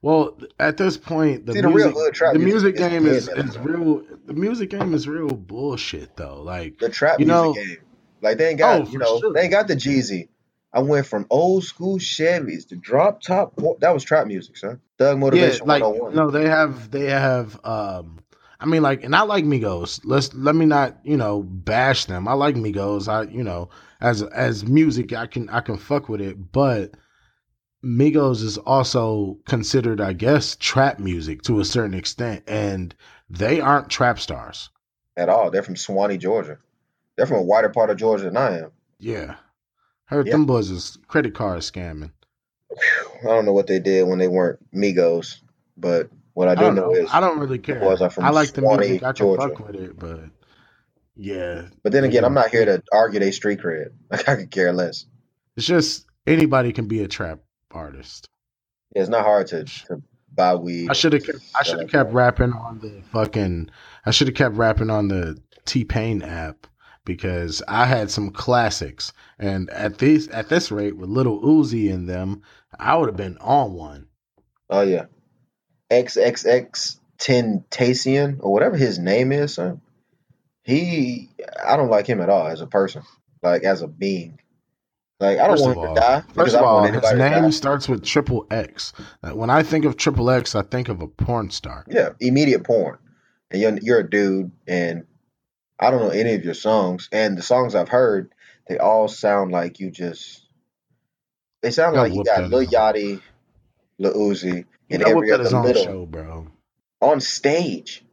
[0.01, 3.05] well, at this point, the See, the real music, hood trap the music is game
[3.07, 4.03] is, is real.
[4.25, 6.41] The music game is real bullshit, though.
[6.41, 7.77] Like, the trap You music know- game.
[8.19, 9.31] Like they ain't oh, got, Oh, you know, sure.
[9.33, 10.27] they ain't got the Jeezy.
[10.77, 13.59] I went from old school Chevys to drop top.
[13.79, 14.79] That was trap music, son.
[14.99, 16.15] Thug yeah, Motivation like 101.
[16.15, 17.59] no, they have they have.
[17.65, 18.19] um
[18.59, 20.01] I mean, like, and I like Migos.
[20.03, 22.27] Let's let me not, you know, bash them.
[22.27, 23.07] I like Migos.
[23.07, 23.69] I, you know,
[24.01, 26.91] as as music, I can I can fuck with it, but
[27.83, 32.93] Migos is also considered, I guess, trap music to a certain extent, and
[33.31, 34.69] they aren't trap stars.
[35.15, 35.49] At all.
[35.49, 36.59] They're from Suwanee, Georgia.
[37.15, 38.71] They're from a wider part of Georgia than I am.
[38.99, 39.37] Yeah,
[40.07, 40.33] heard Yeah.
[40.33, 42.11] them boys is credit card scamming.
[43.23, 45.39] I don't know what they did when they weren't Migos,
[45.77, 46.93] but what I I do don't know, know.
[46.95, 47.09] is.
[47.11, 47.79] I don't really care.
[47.79, 49.03] boys are from I like the music.
[49.03, 49.41] I can Georgia.
[49.49, 50.19] fuck with it, but
[51.15, 51.63] yeah.
[51.83, 53.91] But then again, I'm not here to argue they street cred.
[54.11, 55.05] Like I could care less.
[55.55, 57.39] It's just anybody can be a trap
[57.71, 58.27] artist.
[58.95, 60.01] Yeah, it's not hard to, to
[60.33, 60.89] buy weed.
[60.89, 61.39] I should have kept.
[61.59, 63.69] I should have kept rapping on the fucking.
[64.05, 66.67] I should have kept rapping on the T-Pain app
[67.07, 72.05] because I had some classics, and at this at this rate with Little Uzi in
[72.05, 72.43] them,
[72.77, 74.07] I would have been on one.
[74.69, 75.05] Oh yeah,
[75.89, 79.81] XXX Tentacion or whatever his name is, son.
[80.63, 81.29] He,
[81.65, 83.03] I don't like him at all as a person,
[83.41, 84.39] like as a being.
[85.21, 87.01] Like I don't First want him all, to die because first I of don't all,
[87.01, 88.91] his name starts with triple X.
[89.23, 91.85] When I think of triple X, I think of a porn star.
[91.87, 92.99] Yeah, immediate porn,
[93.49, 95.05] and you're you're a dude, and
[95.79, 98.31] I don't know any of your songs, and the songs I've heard,
[98.67, 100.43] they all sound like you just.
[101.61, 103.21] They sound like you got Lil Yachty,
[103.97, 106.47] Lil Uzi, and every other little show, bro.
[107.01, 108.03] on stage.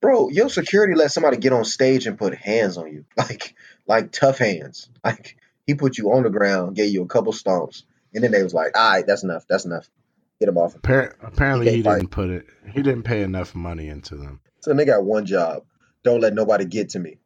[0.00, 3.04] Bro, your security let somebody get on stage and put hands on you.
[3.16, 3.54] Like
[3.86, 4.88] like tough hands.
[5.04, 8.42] Like he put you on the ground, gave you a couple stomps, and then they
[8.42, 9.46] was like, "All right, that's enough.
[9.48, 9.88] That's enough.
[10.40, 12.46] Get him off." Appar- apparently, He he, didn't put it.
[12.72, 14.40] He didn't pay enough money into them.
[14.60, 15.64] So they got one job:
[16.04, 17.18] don't let nobody get to me.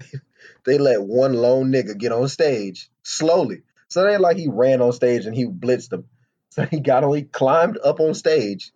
[0.64, 3.62] they let one lone nigga get on stage slowly.
[3.88, 6.06] So it ain't like he ran on stage and he blitzed them.
[6.52, 8.72] So he got on, he climbed up on stage,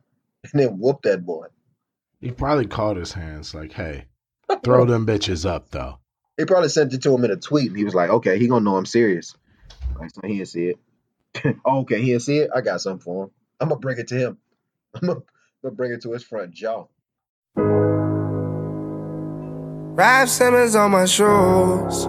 [0.51, 1.49] and then whooped that boy.
[2.23, 4.07] He probably called his hands like, "Hey,
[4.65, 5.99] throw them bitches up, though."
[6.39, 8.49] He probably sent it to him in a tweet, and he was like, "Okay, he
[8.49, 9.35] gonna know I'm serious."
[9.95, 10.79] Like, so he didn't see it.
[11.67, 12.51] oh, okay, he didn't see it.
[12.55, 13.31] I got something for him.
[13.61, 14.39] I'm gonna bring it to him.
[14.95, 15.21] I'm gonna,
[15.63, 16.87] gonna bring it to his front jaw.
[19.97, 22.05] Raf Simons on my shoes.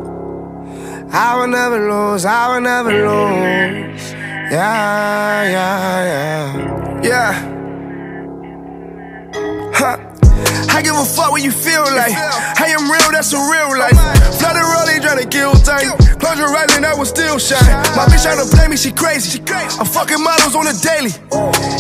[1.10, 4.12] I will never lose, I will never lose.
[4.52, 7.02] Yeah, yeah, yeah.
[7.02, 7.57] Yeah.
[10.78, 12.14] I give a fuck what you feel like.
[12.14, 13.98] I am real, that's a real life.
[14.38, 15.90] Flooded rolling, trying to kill time.
[16.22, 17.66] Close your right and I will still shine.
[17.98, 19.42] My bitch trying to play me, she crazy.
[19.50, 21.10] I'm fucking models on the daily.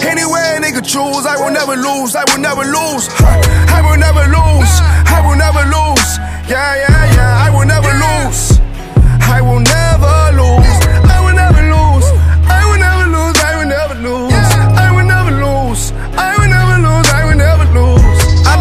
[0.02, 3.06] Anywhere a nigga choose, I will never lose, I will never lose.
[3.70, 4.74] I will never lose,
[5.14, 6.10] I will never lose.
[6.50, 8.58] Yeah, yeah, yeah, I will never lose.
[9.30, 10.78] I will never lose.
[11.06, 12.08] I will never lose.
[12.50, 13.38] I will never lose.
[13.46, 14.37] I will never lose.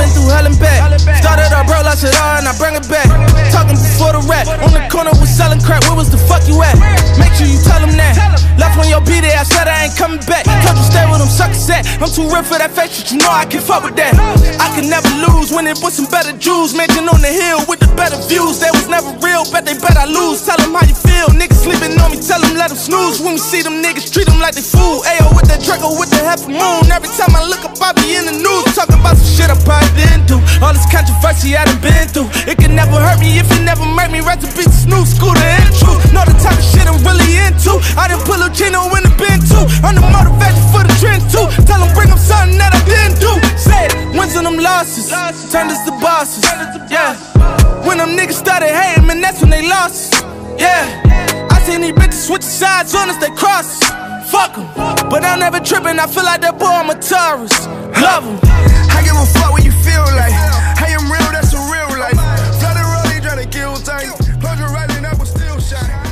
[0.07, 0.96] Been through hell and back.
[1.01, 3.09] Started up, bro, lost it all, and I bring it back.
[3.53, 4.49] Talking before the rap.
[4.65, 5.83] On the corner, was selling crack.
[5.89, 6.77] Where was the fuck you at?
[7.21, 8.17] Make sure you tell them that.
[8.57, 10.49] Left on your beat, I said I ain't coming back.
[10.65, 11.85] Told you stay with them suckers at.
[12.01, 14.17] I'm too real for that face, but you know I can fuck with that.
[14.57, 16.73] I can never lose when it with some better Jews.
[16.73, 18.57] Mansion on the hill with the better views.
[18.57, 20.41] They was never real, bet they bet I lose.
[20.49, 21.29] Tell them how you feel.
[21.37, 23.21] Niggas sleeping on me, tell them let them snooze.
[23.21, 25.05] When we see them niggas, treat them like they fool.
[25.05, 26.89] Ayo, with that Draco, with the half moon.
[26.89, 28.73] Every time I look up, I be in the news.
[28.73, 30.41] Talking about some shit I probably didn't do.
[30.65, 32.31] All this controversy I done been through.
[32.47, 34.21] It can never hurt me if it never make me.
[34.27, 36.01] Beat the snooze, scooter and truth.
[36.13, 37.79] Know the type of shit I'm really into.
[37.99, 39.65] I done put Lucino in the bin too.
[39.83, 41.47] I'm the motivation for the trends too.
[41.69, 43.33] Tell them bring them something that I didn't do.
[43.59, 45.11] Say wins and them losses.
[45.53, 46.45] Turned us to bosses.
[46.91, 47.17] Yeah.
[47.87, 50.25] When them niggas started hating, man, that's when they lost us.
[50.59, 51.49] Yeah.
[51.51, 53.79] I seen these bitches switch sides on us, they cross.
[54.31, 54.67] Fuck 'em.
[55.09, 57.69] But I'm never tripping, I feel like that boy, I'm a tourist.
[58.03, 58.39] Love 'em.
[58.91, 60.35] I give a fuck what you feel like.
[63.57, 63.73] Kill
[64.73, 65.57] right and I still.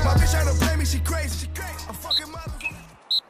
[0.05, 1.49] My bitch play me, she crazy.
[1.89, 3.23] I'm fucking models.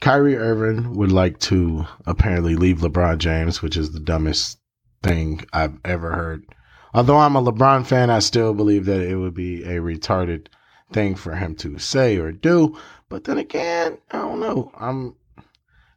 [0.00, 4.58] Kyrie Irving would like to apparently leave LeBron James, which is the dumbest
[5.02, 6.44] thing I've ever heard.
[6.92, 10.46] Although I'm a LeBron fan, I still believe that it would be a retarded
[10.92, 12.78] thing for him to say or do.
[13.08, 14.72] But then again, I don't know.
[14.76, 15.16] I'm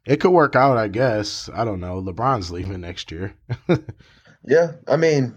[0.06, 1.50] it could work out, I guess.
[1.52, 2.00] I don't know.
[2.00, 3.34] LeBron's leaving next year.
[4.44, 5.36] Yeah, I mean,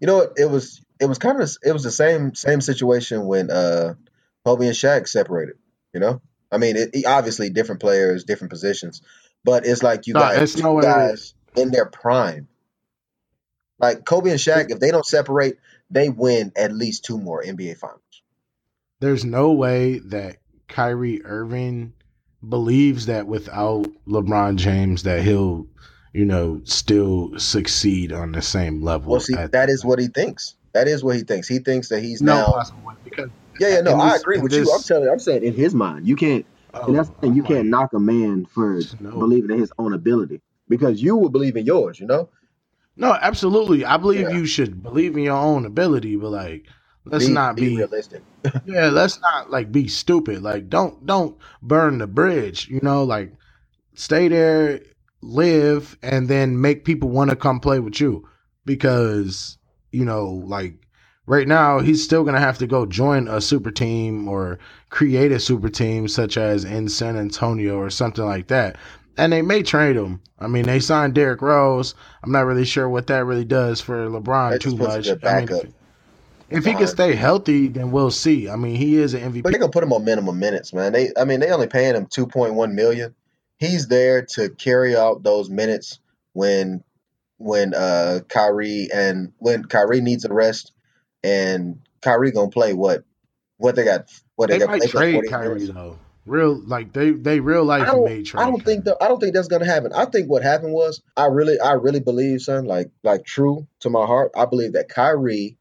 [0.00, 0.32] you know what?
[0.36, 3.94] It was it was kind of it was the same same situation when uh
[4.44, 5.54] Kobe and Shaq separated.
[5.94, 6.20] You know,
[6.52, 9.00] I mean, it, it- obviously different players, different positions,
[9.44, 12.48] but it's like you No, two no guys in their prime.
[13.78, 15.56] Like Kobe and Shaq, if they don't separate,
[15.88, 18.02] they win at least two more NBA finals.
[19.00, 20.36] There's no way that
[20.70, 21.92] Kyrie Irving
[22.48, 25.66] believes that without LeBron James that he'll,
[26.14, 29.12] you know, still succeed on the same level.
[29.12, 30.54] Well, see, at- that is what he thinks.
[30.72, 31.48] That is what he thinks.
[31.48, 32.46] He thinks that he's no now.
[32.46, 33.28] possible because
[33.58, 34.70] Yeah, yeah, no, I this- agree with you.
[34.72, 36.46] I'm telling you, I'm saying in his mind, you can't.
[36.72, 39.10] Oh, and that's the thing, you oh, can't knock a man for No.
[39.10, 41.98] believing in his own ability because you will believe in yours.
[41.98, 42.28] You know,
[42.96, 43.84] No, absolutely.
[43.84, 44.30] I believe Yeah.
[44.36, 46.66] you should believe in your own ability, but like
[47.10, 48.22] let's be, not be, realistic.
[48.64, 50.42] yeah, let's not like be stupid.
[50.42, 53.32] Like don't don't burn the bridge, you know, like
[53.94, 54.80] stay there,
[55.22, 58.28] live and then make people want to come play with you
[58.64, 59.58] because
[59.92, 60.74] you know, like
[61.26, 65.32] right now he's still going to have to go join a super team or create
[65.32, 68.76] a super team such as in San Antonio or something like that.
[69.16, 70.20] And they may trade him.
[70.38, 71.94] I mean, they signed Derrick Rose.
[72.22, 75.08] I'm not really sure what that really does for LeBron too much.
[75.24, 75.74] I mean,
[76.50, 78.48] if, he can stay healthy, then we'll see.
[78.48, 79.42] I mean, he is an MVP.
[79.42, 80.92] But they're gonna put him on minimum minutes, man.
[80.92, 83.14] They, I mean, they only paying him two point one million.
[83.58, 86.00] He's there to carry out those minutes
[86.32, 86.82] when,
[87.38, 90.72] when uh Kyrie and when Kyrie needs a rest,
[91.22, 93.04] and Kyrie gonna play what,
[93.58, 94.70] what they got, what they, They got.
[94.70, 95.72] might They trade 40 Kyrie minutes.
[95.72, 95.98] though.
[96.26, 98.34] Real like they they real life I don't, trade.
[98.36, 99.92] I don't think that I don't think that's gonna happen.
[99.92, 103.90] I think what happened was I really I really believe, son, like like true to
[103.90, 105.56] my heart, I believe that Kyrie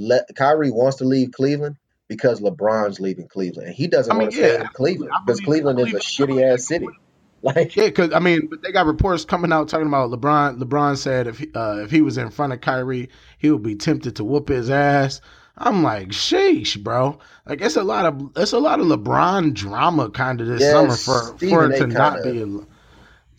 [0.00, 1.76] let Kyrie wants to leave Cleveland
[2.08, 3.68] because LeBron's leaving Cleveland.
[3.68, 6.42] And he doesn't I mean, want to stay in Cleveland because Cleveland is a shitty
[6.52, 6.86] ass city.
[7.42, 10.62] Like, Yeah, because I mean, but they got reports coming out talking about LeBron.
[10.62, 13.08] LeBron said if he, uh, if he was in front of Kyrie,
[13.38, 15.22] he would be tempted to whoop his ass.
[15.56, 17.18] I'm like, sheesh, bro.
[17.46, 20.72] Like it's a lot of it's a lot of LeBron drama kind of this Yes,
[20.72, 22.66] summer for Stephen for it to not kinda- be.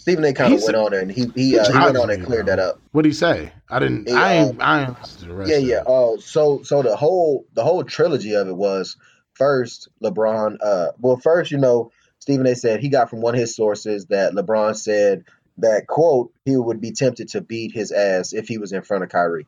[0.01, 0.33] Stephen A.
[0.33, 2.57] kind of went on there and he he, uh, he went on and cleared that
[2.57, 2.81] up.
[2.91, 3.53] What did he say?
[3.69, 4.09] I didn't.
[4.09, 4.59] He, I ain't.
[4.59, 5.51] I ain't the rest.
[5.51, 5.83] Yeah, yeah.
[5.85, 8.97] Oh, so so the whole the whole trilogy of it was
[9.35, 10.57] first LeBron.
[10.59, 12.55] Uh, well, first you know Stephen A.
[12.55, 15.23] said he got from one of his sources that LeBron said
[15.59, 19.03] that quote he would be tempted to beat his ass if he was in front
[19.03, 19.45] of Kyrie,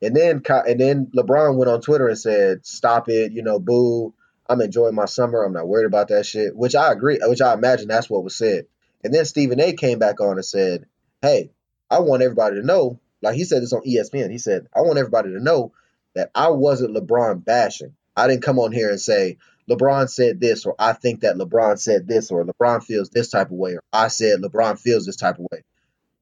[0.00, 4.14] and then and then LeBron went on Twitter and said, "Stop it, you know, boo.
[4.48, 5.42] I'm enjoying my summer.
[5.42, 7.18] I'm not worried about that shit." Which I agree.
[7.22, 8.66] Which I imagine that's what was said.
[9.04, 9.72] And then Stephen A.
[9.72, 10.86] came back on and said,
[11.22, 11.50] "Hey,
[11.90, 14.30] I want everybody to know." Like he said this on ESPN.
[14.30, 15.72] He said, "I want everybody to know
[16.14, 17.94] that I wasn't LeBron bashing.
[18.16, 21.78] I didn't come on here and say LeBron said this, or I think that LeBron
[21.78, 25.16] said this, or LeBron feels this type of way, or I said LeBron feels this
[25.16, 25.64] type of way.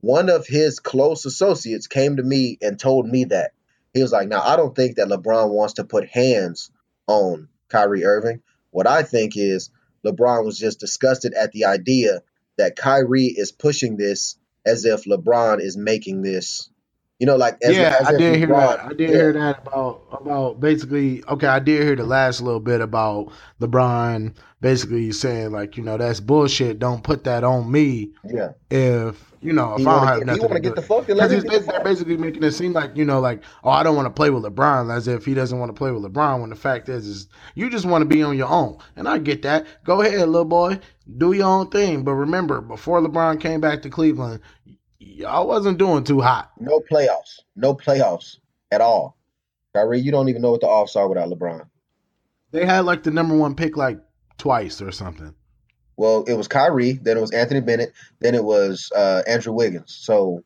[0.00, 3.52] One of his close associates came to me and told me that.
[3.92, 6.70] He was like, Now, I don't think that LeBron wants to put hands
[7.06, 8.42] on Kyrie Irving.
[8.70, 9.70] What I think is
[10.04, 12.22] LeBron was just disgusted at the idea
[12.58, 14.36] that Kyrie is pushing this
[14.66, 16.70] as if LeBron is making this.
[17.20, 18.80] You know, like as, yeah, as I did hear that.
[18.80, 19.16] I did yeah.
[19.16, 21.22] hear that about about basically.
[21.24, 25.96] Okay, I did hear the last little bit about LeBron basically saying like, you know,
[25.96, 26.80] that's bullshit.
[26.80, 28.10] Don't put that on me.
[28.24, 28.52] Yeah.
[28.68, 30.86] If you know, if I don't have get, nothing wanna get do the it.
[30.86, 33.94] fuck Because get they're basically making it seem like you know, like oh, I don't
[33.94, 36.40] want to play with LeBron, as if he doesn't want to play with LeBron.
[36.40, 39.18] When the fact is, is you just want to be on your own, and I
[39.18, 39.66] get that.
[39.84, 40.80] Go ahead, little boy,
[41.18, 42.02] do your own thing.
[42.02, 44.40] But remember, before LeBron came back to Cleveland,
[45.14, 46.50] y'all wasn't doing too hot.
[46.58, 47.40] No playoffs.
[47.56, 48.38] No playoffs
[48.70, 49.16] at all.
[49.74, 51.68] Kyrie, you don't even know what the offs are without LeBron.
[52.52, 53.98] They had like the number one pick like
[54.38, 55.34] twice or something.
[55.96, 59.94] Well, it was Kyrie, then it was Anthony Bennett, then it was uh, Andrew Wiggins.
[59.94, 60.42] So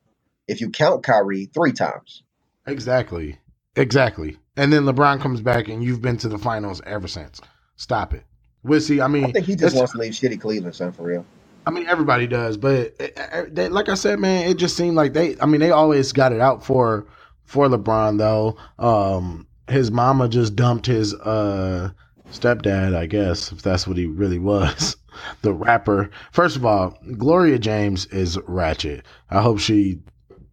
[0.47, 2.23] if you count Kyrie, three times.
[2.67, 3.39] Exactly.
[3.77, 4.37] Exactly.
[4.57, 7.41] And then LeBron comes back and you've been to the finals ever since.
[7.77, 8.25] Stop it.
[8.63, 9.01] We'll see.
[9.01, 11.25] I mean, I think he just wants to leave shitty Cleveland, son, for real.
[11.69, 14.97] I mean, everybody does, but eh, eh, they, like I said, man, it just seemed
[14.97, 15.37] like they.
[15.39, 17.07] I mean, they always got it out for
[17.45, 18.57] for LeBron though.
[18.79, 21.91] Um, his mama just dumped his uh
[22.31, 24.97] stepdad, I guess, if that's what he really was.
[25.43, 26.11] The rapper.
[26.31, 29.05] First of all, Gloria James is ratchet.
[29.29, 29.99] I hope she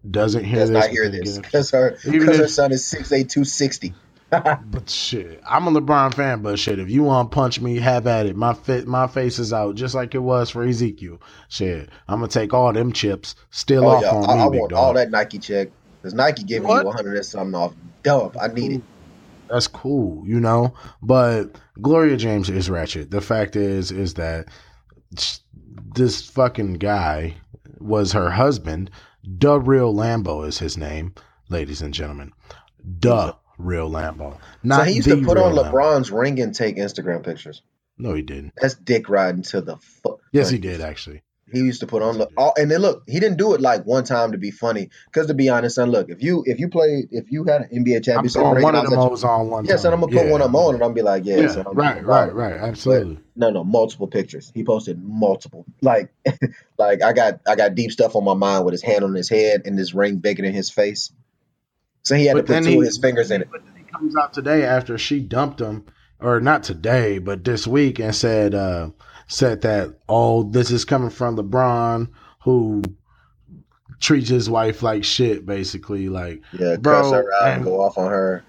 [0.09, 0.85] doesn't hear Does this.
[0.85, 3.93] not hear this because her, because her son is 6'8", 260.
[4.65, 8.07] But shit, I'm a LeBron fan, but shit, if you want to punch me, have
[8.07, 8.35] at it.
[8.35, 11.21] My fit, my face is out, just like it was for Ezekiel.
[11.49, 14.45] Shit, I'm gonna take all them chips, still Oh, off yeah, on I, me, I
[14.47, 14.79] want dog.
[14.79, 15.69] all that Nike check.
[16.01, 16.81] Because Nike What?
[16.81, 17.73] you 100 and something off.
[18.03, 18.35] Dump.
[18.39, 18.83] I need it.
[19.49, 20.73] That's cool, you know.
[21.01, 23.11] But Gloria James is ratchet.
[23.11, 24.47] The fact is, is that
[25.95, 27.35] this fucking guy
[27.79, 28.89] was her husband.
[29.23, 31.13] The real Lambo is his name,
[31.49, 32.31] ladies and gentlemen.
[32.83, 35.71] The real Lambo, not so he used to put on Lambo.
[35.71, 37.61] LeBron's ring and take Instagram pictures.
[37.97, 38.53] No, he didn't.
[38.61, 40.19] That's dick riding to the fuck.
[40.31, 41.21] Yes, he did actually.
[41.51, 43.85] He used to put on look, all, and then look, he didn't do it like
[43.85, 44.89] one time to be funny.
[45.05, 47.85] Because to be honest, son, look, if you if you played if you had an
[47.85, 50.25] NBA championship ring, one of them was on one like, yeah, son, I'm gonna put
[50.25, 50.31] Yeah.
[50.31, 52.53] one of them on, and I'm gonna be like, yeah, Yeah, son, right, right, right.
[52.53, 53.19] Absolutely.
[53.35, 54.51] No, no, multiple pictures.
[54.55, 55.65] He posted multiple.
[55.81, 56.11] Like,
[56.79, 59.29] like I got I got deep stuff on my mind with his hand on his
[59.29, 61.11] head and this ring bigger than his face.
[62.05, 63.49] So he had But to put two he- of his fingers in it.
[63.51, 65.83] But then he comes out today after she dumped him,
[66.21, 68.91] or not today, but this week, and said uh
[69.27, 72.07] said that oh, this is coming from LeBron,
[72.43, 72.83] who
[73.99, 76.07] treats his wife like shit, basically.
[76.09, 78.43] Like, Yeah, Bro, cuss her out and go off on her.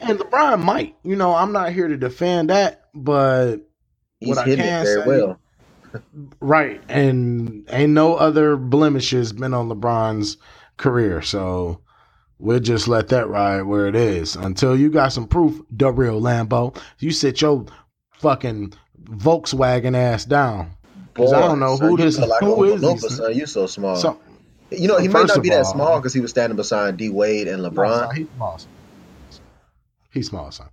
[0.00, 3.58] and LeBron might, you know, I'm not here to defend that, but
[4.18, 5.38] He's What I can say- well.
[6.40, 10.36] right, and ain't no other blemishes been on LeBron's
[10.76, 11.80] career, so.
[12.38, 16.76] We'll just let that ride where it is until you got some proof, real Lambo.
[16.98, 17.66] You sit your
[18.14, 18.74] fucking
[19.04, 20.70] Volkswagen ass down.
[21.14, 23.16] 'Cause I don't know son, who this- like who is this?
[23.16, 23.34] son.
[23.34, 23.96] You so small.
[23.96, 24.18] So
[24.70, 26.96] you know, he might not be of that all- small because he was standing beside
[26.96, 28.12] D Wade and LeBron.
[28.14, 28.60] he's small.
[30.10, 30.68] He's small, son.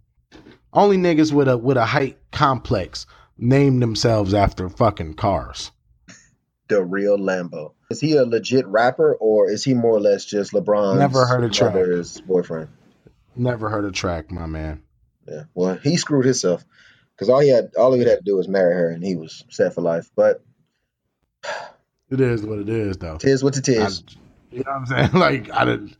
[0.73, 5.71] Only niggas with a with a height complex name themselves after fucking cars.
[6.67, 7.73] The real Lambo.
[7.89, 11.43] Is he a legit rapper or is he more or less just LeBron's Never heard
[11.43, 11.73] of Track.
[12.25, 12.69] boyfriend?
[13.35, 14.81] Never heard a track, my man.
[15.27, 15.43] Yeah.
[15.53, 16.63] Well, he screwed himself
[17.15, 19.43] because all he had, all he had to do was marry her, and he was
[19.49, 20.09] set for life.
[20.15, 20.41] But
[22.09, 23.17] It is what it is, though.
[23.17, 23.89] tis what it I-
[24.51, 25.09] you know what I'm saying?
[25.13, 25.95] Like I did.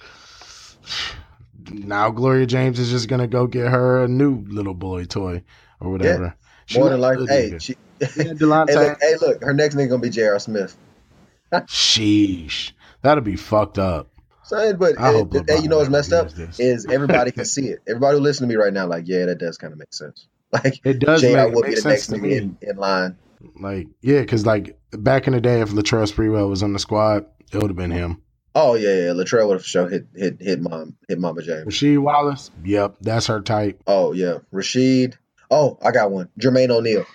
[1.72, 5.44] Now Gloria James is just gonna go get her a new little boy toy
[5.80, 6.36] or whatever.
[6.68, 9.76] She More than likes like, the hey, she, Yeah, hey, look, hey, look, her next
[9.76, 10.40] nigga gonna be J.R.
[10.40, 10.76] Smith.
[11.54, 14.10] Sheesh, that'll be fucked up.
[14.44, 16.60] Son, but I it- hope it- hey, you know what's messed up this.
[16.60, 17.80] is everybody can see it.
[17.88, 20.28] Everybody who listen to me right now, like, yeah, that does kind of make sense.
[20.52, 21.46] Like, It does J.R.
[21.48, 23.18] make, would make be the next to nigga in, in line.
[23.60, 27.26] Like, yeah, because like back in the day, if Latrell Sprewell was on the squad,
[27.52, 28.22] it would have been him.
[28.54, 29.10] Oh yeah, yeah.
[29.10, 31.66] Latrell would have for sure hit hit hit mom hit Mama James.
[31.66, 33.82] Rasheed Wallace, yep, that's her type.
[33.86, 35.16] Oh yeah, Rasheed.
[35.52, 36.30] Oh, I got one.
[36.40, 37.06] Jermaine O'Neal.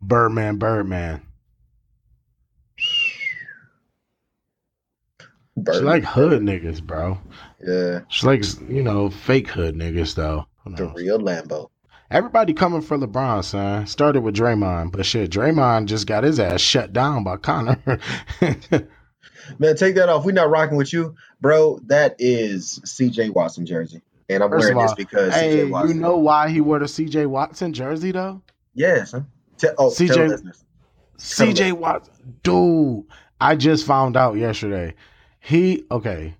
[0.00, 1.22] Birdman, Birdman.
[2.76, 3.18] She
[5.56, 5.84] Bird.
[5.84, 7.18] like hood niggas, bro.
[7.66, 10.46] yeah, She likes, you know, fake hood niggas though.
[10.66, 11.70] The real Lambo.
[12.10, 13.86] Everybody coming for LeBron, son.
[13.86, 17.78] Started with Draymond, but shit, Draymond just got his ass shut down by Conor.
[19.58, 20.24] Man, take that off.
[20.24, 21.80] We're not rocking with you, bro.
[21.86, 23.30] That is C.J.
[23.30, 25.64] Watson jersey, and I'm First wearing this because hey, C.J.
[25.64, 25.96] Watson.
[25.96, 28.42] you know why he wore the CJ Watson jersey though?
[28.74, 29.12] Yes.
[29.12, 29.20] Huh?
[29.58, 30.54] Te- oh, CJ.
[31.18, 33.04] CJ Watson, dude.
[33.40, 34.94] I just found out yesterday.
[35.40, 36.36] He okay,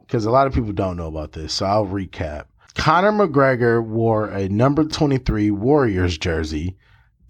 [0.00, 2.44] because a lot of people don't know about this, so I'll recap.
[2.74, 6.76] Conor McGregor wore a number twenty three Warriors jersey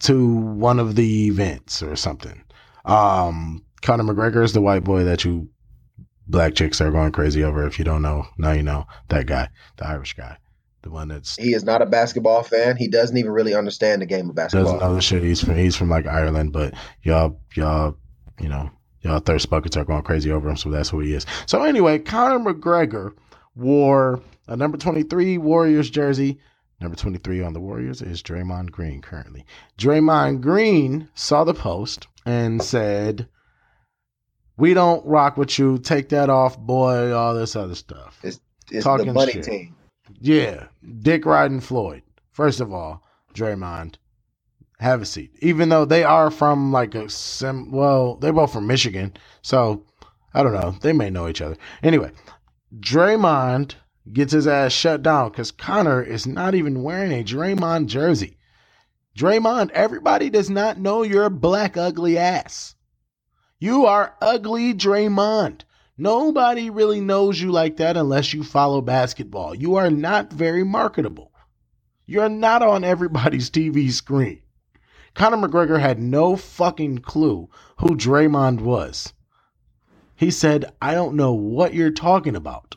[0.01, 2.43] to one of the events or something.
[2.85, 5.49] Um, Conor McGregor is the white boy that you
[6.27, 7.67] black chicks are going crazy over.
[7.67, 10.37] If you don't know, now you know that guy, the Irish guy,
[10.83, 12.77] the one that's He is not a basketball fan.
[12.77, 14.79] He doesn't even really understand the game of basketball.
[14.79, 15.23] doesn't the shit.
[15.23, 17.97] He's from he's from like Ireland, but y'all y'all
[18.41, 18.71] you know
[19.03, 21.27] y'all thirst buckets are going crazy over him, so that's who he is.
[21.47, 23.13] So anyway, Conor McGregor
[23.57, 26.39] wore a number twenty three Warriors jersey.
[26.81, 29.45] Number twenty three on the Warriors is Draymond Green currently.
[29.79, 33.29] Draymond Green saw the post and said,
[34.57, 35.79] "We don't rock with you.
[35.79, 37.13] Take that off, boy.
[37.13, 38.39] All this other stuff." It's
[38.71, 39.45] the talking money shit.
[39.45, 39.75] team.
[40.21, 40.67] Yeah,
[41.01, 42.03] Dick riding Floyd.
[42.31, 43.05] First of all,
[43.35, 43.97] Draymond,
[44.79, 45.33] have a seat.
[45.41, 49.85] Even though they are from like a sim, well, they're both from Michigan, so
[50.35, 50.77] I don't know.
[50.81, 51.57] They may know each other.
[51.83, 52.13] Anyway,
[52.79, 53.75] Draymond
[54.13, 58.37] gets his ass shut down because Conor is not even wearing a Draymond jersey.
[59.17, 62.75] Draymond, everybody does not know your black ugly ass.
[63.59, 65.63] You are ugly, Draymond.
[66.01, 69.53] Nobody really knows you like that unless you follow basketball.
[69.53, 71.33] You are not very marketable.
[72.07, 74.41] You're not on everybody's TV screen.
[75.15, 79.13] Conor McGregor had no fucking clue who Draymond was.
[80.15, 82.77] He said, I don't know what you're talking about.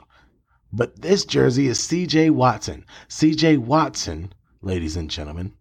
[0.74, 2.86] But this jersey is CJ Watson.
[3.08, 5.54] CJ Watson, ladies and gentlemen,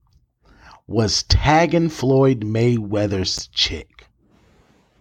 [0.86, 4.06] was tagging Floyd Mayweather's chick.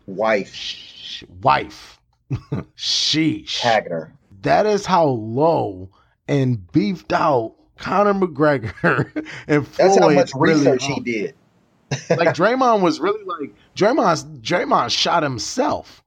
[0.06, 1.24] Wife.
[1.42, 1.99] Wife.
[2.78, 3.60] Sheesh.
[3.60, 4.14] Tagging her.
[4.42, 5.90] That is how low
[6.28, 9.12] and beefed out Conor McGregor
[9.48, 11.36] and Floyd That's how much really research he did.
[12.10, 14.42] like Draymond was really like Draymond.
[14.42, 16.04] Draymond shot himself.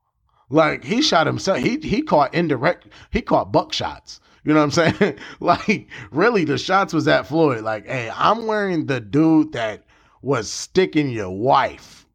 [0.50, 1.58] Like he shot himself.
[1.58, 2.88] He he caught indirect.
[3.10, 4.20] He caught buckshots.
[4.44, 5.18] You know what I'm saying?
[5.40, 7.62] like really, the shots was at Floyd.
[7.62, 9.84] Like, hey, I'm wearing the dude that
[10.20, 12.06] was sticking your wife.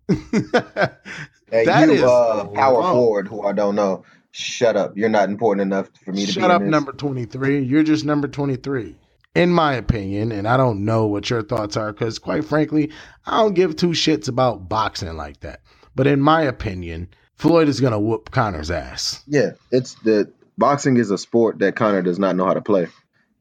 [1.49, 2.93] Hey, That you is uh, power low.
[2.93, 4.03] forward who I don't know.
[4.31, 4.95] Shut up.
[4.97, 7.63] You're not important enough for me to be Shut up, number 23.
[7.63, 8.95] You're just number 23.
[9.35, 12.91] In my opinion, and I don't know what your thoughts are, because quite frankly,
[13.25, 15.61] I don't give two shits about boxing like that.
[15.95, 19.23] But in my opinion, Floyd is going to whoop Conor's ass.
[19.27, 22.87] Yeah, it's the boxing is a sport that Connor does not know how to play.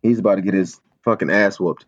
[0.03, 1.87] He's about to get his fucking ass whooped.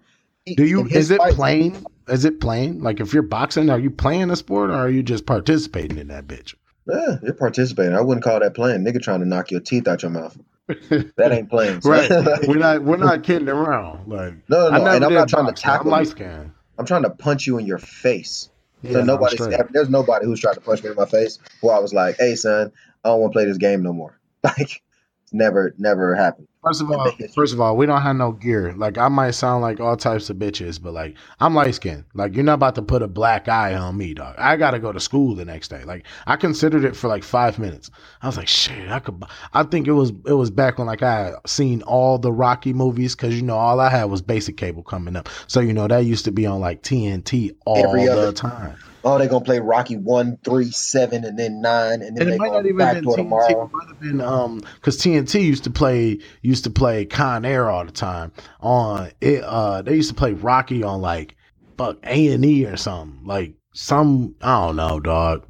[0.57, 1.85] Do you, is it fight- playing?
[2.09, 2.81] Is it playing?
[2.83, 6.09] Like if you're boxing, are you playing a sport or are you just participating in
[6.09, 6.55] that bitch?
[6.87, 7.95] Yeah, you're participating.
[7.95, 8.85] I wouldn't call that playing.
[8.85, 10.37] Nigga trying to knock your teeth out your mouth.
[10.67, 11.81] That ain't playing.
[11.83, 11.93] son.
[11.93, 12.11] right.
[12.11, 14.09] Like, we're not, we're not kidding around.
[14.09, 14.87] Like, no, no, no.
[14.93, 15.71] And I'm not trying to boxing.
[15.71, 16.53] tackle I'm you.
[16.79, 18.51] I'm trying to punch you in your face.
[18.83, 21.75] Yeah, so nobody's ever, there's nobody who's tried to punch me in my face where
[21.75, 22.71] I was like, "Hey, son,
[23.05, 24.83] I don't want to play this game no more." Like,
[25.33, 26.49] never, never happened.
[26.65, 28.75] First of all, first of all, we don't have no gear.
[28.77, 32.05] Like I might sound like all types of bitches, but like I'm light skinned.
[32.15, 34.35] Like you're not about to put a black eye on me, dog.
[34.37, 35.85] I gotta go to school the next day.
[35.85, 37.91] Like I considered it for like five minutes.
[38.23, 39.23] I was like, shit, I could.
[39.55, 43.15] I think it was it was back when like I seen all the Rocky movies
[43.15, 45.29] because you know all I had was basic cable coming up.
[45.47, 48.77] So you know that used to be on like TNT all Every the other- time.
[49.05, 52.39] Oh, they're gonna play Rocky one, three, seven, and then nine, and then And they
[52.39, 53.17] might go not even back been to TNT.
[53.17, 53.65] tomorrow.
[53.67, 57.71] It might have been um because TNT used to play used to play Con Air
[57.71, 59.43] all the time on it.
[59.45, 61.37] Uh, they used to play Rocky on like
[61.77, 65.47] fuck A and E or something like some I don't know, dog.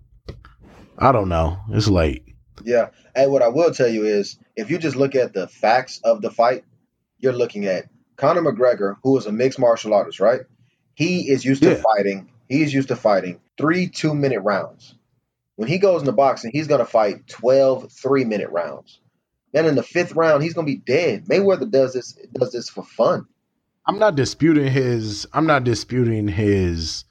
[0.98, 1.58] I don't know.
[1.70, 2.24] It's late.
[2.64, 2.88] Yeah.
[3.14, 6.22] And what I will tell you is, if you just look at the facts of
[6.22, 6.64] the fight,
[7.18, 7.86] you're looking at
[8.16, 10.40] Conor McGregor, who is a mixed martial artist, right?
[10.94, 12.28] He is used to fighting.
[12.48, 14.94] He is used to fighting three two minute rounds.
[15.56, 19.00] When he goes into boxing, he's gonna fight 12 three minute rounds.
[19.52, 21.26] Then in the fifth round, he's gonna be dead.
[21.26, 23.26] Mayweather does this does this for fun.
[23.86, 25.26] I'm not disputing his.
[25.32, 27.04] I'm not disputing his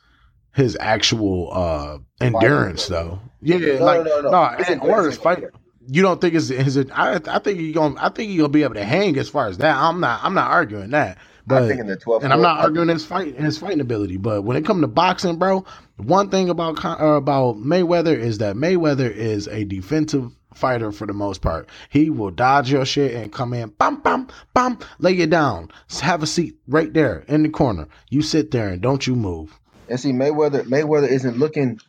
[0.53, 3.19] his actual uh endurance though.
[3.41, 4.43] Yeah, No, like no, no, no, no.
[4.43, 5.43] And a- or his fight.
[5.87, 6.89] You don't think it's is it?
[6.91, 9.47] I I think he gonna I think he gonna be able to hang as far
[9.47, 9.75] as that.
[9.75, 11.17] I'm not I'm not arguing that.
[11.47, 14.17] But I think in the 12th and I'm not arguing his fight his fighting ability.
[14.17, 15.65] But when it comes to boxing, bro,
[15.95, 21.13] one thing about uh, about Mayweather is that Mayweather is a defensive fighter for the
[21.13, 21.69] most part.
[21.89, 25.71] He will dodge your shit and come in, bam, bam, bam, lay you down,
[26.01, 27.87] have a seat right there in the corner.
[28.09, 29.57] You sit there and don't you move.
[29.87, 31.79] And see, Mayweather Mayweather isn't looking.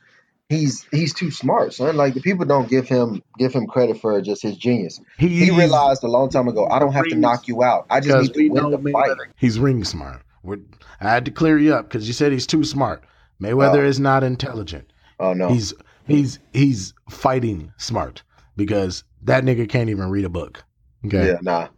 [0.49, 1.97] He's he's too smart, son.
[1.97, 4.99] Like the people don't give him give him credit for just his genius.
[5.19, 7.87] He He realized a long time ago, I don't have to knock you out.
[7.91, 9.11] I just need to win know the fight.
[9.11, 9.33] Mayweather.
[9.37, 10.23] He's ring smart.
[10.43, 10.59] We're,
[11.03, 13.05] I had to clear you up because you said he's too smart.
[13.43, 13.85] Mayweather Oh.
[13.85, 14.91] is not intelligent.
[15.21, 15.75] Oh no, He's
[16.07, 18.23] he's he's fighting smart
[18.57, 20.65] because that nigga can't even read a book.
[21.05, 21.27] Okay.
[21.27, 21.69] yeah, nah.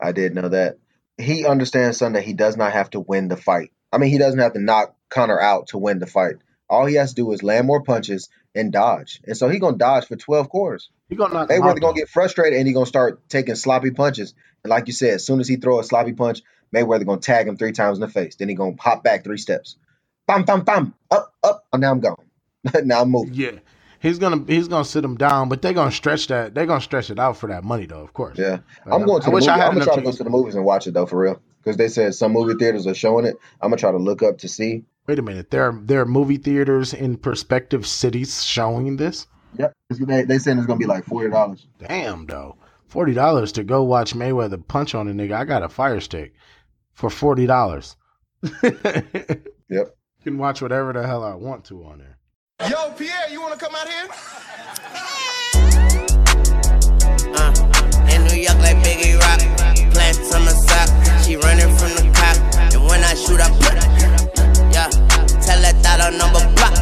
[0.00, 0.76] I did know that.
[1.16, 3.72] He understands, son, that he does not have to win the fight.
[3.90, 6.34] I mean, he doesn't have to knock Conor out to win the fight.
[6.68, 9.20] All he has to do is land more punches and dodge.
[9.26, 10.90] And so he gonna dodge for twelve quarters.
[11.08, 14.34] He gonna knock Mayweather gonna get frustrated and he gonna start taking sloppy punches.
[14.62, 16.42] And like you said, as soon as he throw a sloppy punch,
[16.74, 18.36] Mayweather gonna tag him three times in the face.
[18.36, 19.76] Then he gonna hop back three steps.
[20.26, 20.94] Bam, bam, bam.
[21.10, 21.64] Up, up.
[21.72, 22.16] Oh, now I'm gone.
[22.84, 23.34] now I'm moving.
[23.34, 23.52] Yeah.
[24.00, 26.54] He's gonna he's gonna sit him down, but they're gonna stretch that.
[26.54, 28.02] They're gonna stretch it out for that money, though.
[28.02, 28.38] Of course.
[28.38, 28.50] Yeah.
[28.50, 29.50] Like, I'm uh, going to I wish movie.
[29.50, 31.06] I had I'm gonna try to to- go to the movies and watch it though,
[31.06, 31.40] for real.
[31.62, 33.36] Because they said some movie theaters are showing it.
[33.60, 34.84] I'm gonna try to look up to see.
[35.08, 35.50] Wait a minute.
[35.50, 39.26] There are there are movie theaters in prospective cities showing this.
[39.58, 39.72] Yep.
[39.88, 41.66] They they saying it's gonna be like forty dollars.
[41.78, 42.56] Damn, though.
[42.88, 45.32] Forty dollars to go watch Mayweather punch on a nigga.
[45.32, 46.34] I got a fire stick
[46.92, 47.96] for forty dollars.
[49.70, 49.94] Yep.
[50.22, 52.16] Can watch whatever the hell I want to on there.
[52.70, 54.08] Yo, Pierre, you wanna come out here?
[57.36, 57.52] Uh,
[58.14, 59.40] in New York like Biggie Rock,
[59.92, 60.88] plants on my sock.
[61.22, 62.38] She running from the cop,
[62.72, 63.87] and when I shoot, I put.
[66.00, 66.77] A number block.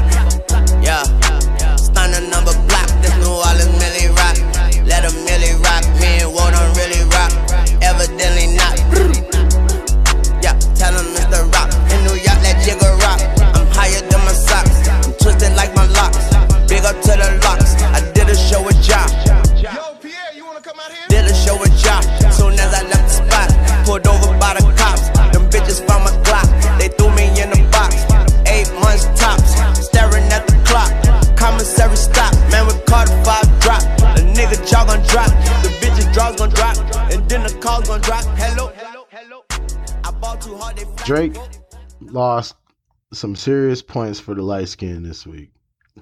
[43.16, 45.50] Some serious points for the light skin this week.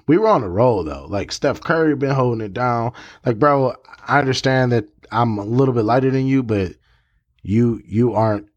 [0.07, 1.05] We were on a roll though.
[1.09, 2.91] Like Steph Curry been holding it down.
[3.25, 3.75] Like, bro,
[4.07, 6.73] I understand that I'm a little bit lighter than you, but
[7.43, 8.47] you you aren't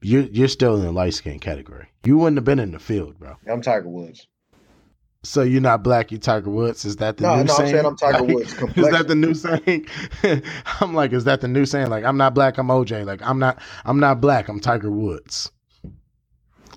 [0.00, 1.88] you you're still in the light skin category.
[2.04, 3.36] You wouldn't have been in the field, bro.
[3.48, 4.26] I'm Tiger Woods.
[5.24, 6.84] So you're not black, you Tiger Woods.
[6.84, 7.74] Is that the No, new no, I'm saying?
[7.74, 8.54] saying I'm Tiger Like, Woods.
[8.76, 9.86] Is that the new saying?
[10.80, 11.90] I'm like, is that the new saying?
[11.90, 13.06] Like, I'm not black, I'm OJ.
[13.06, 15.52] Like, I'm not, I'm not black, I'm Tiger Woods.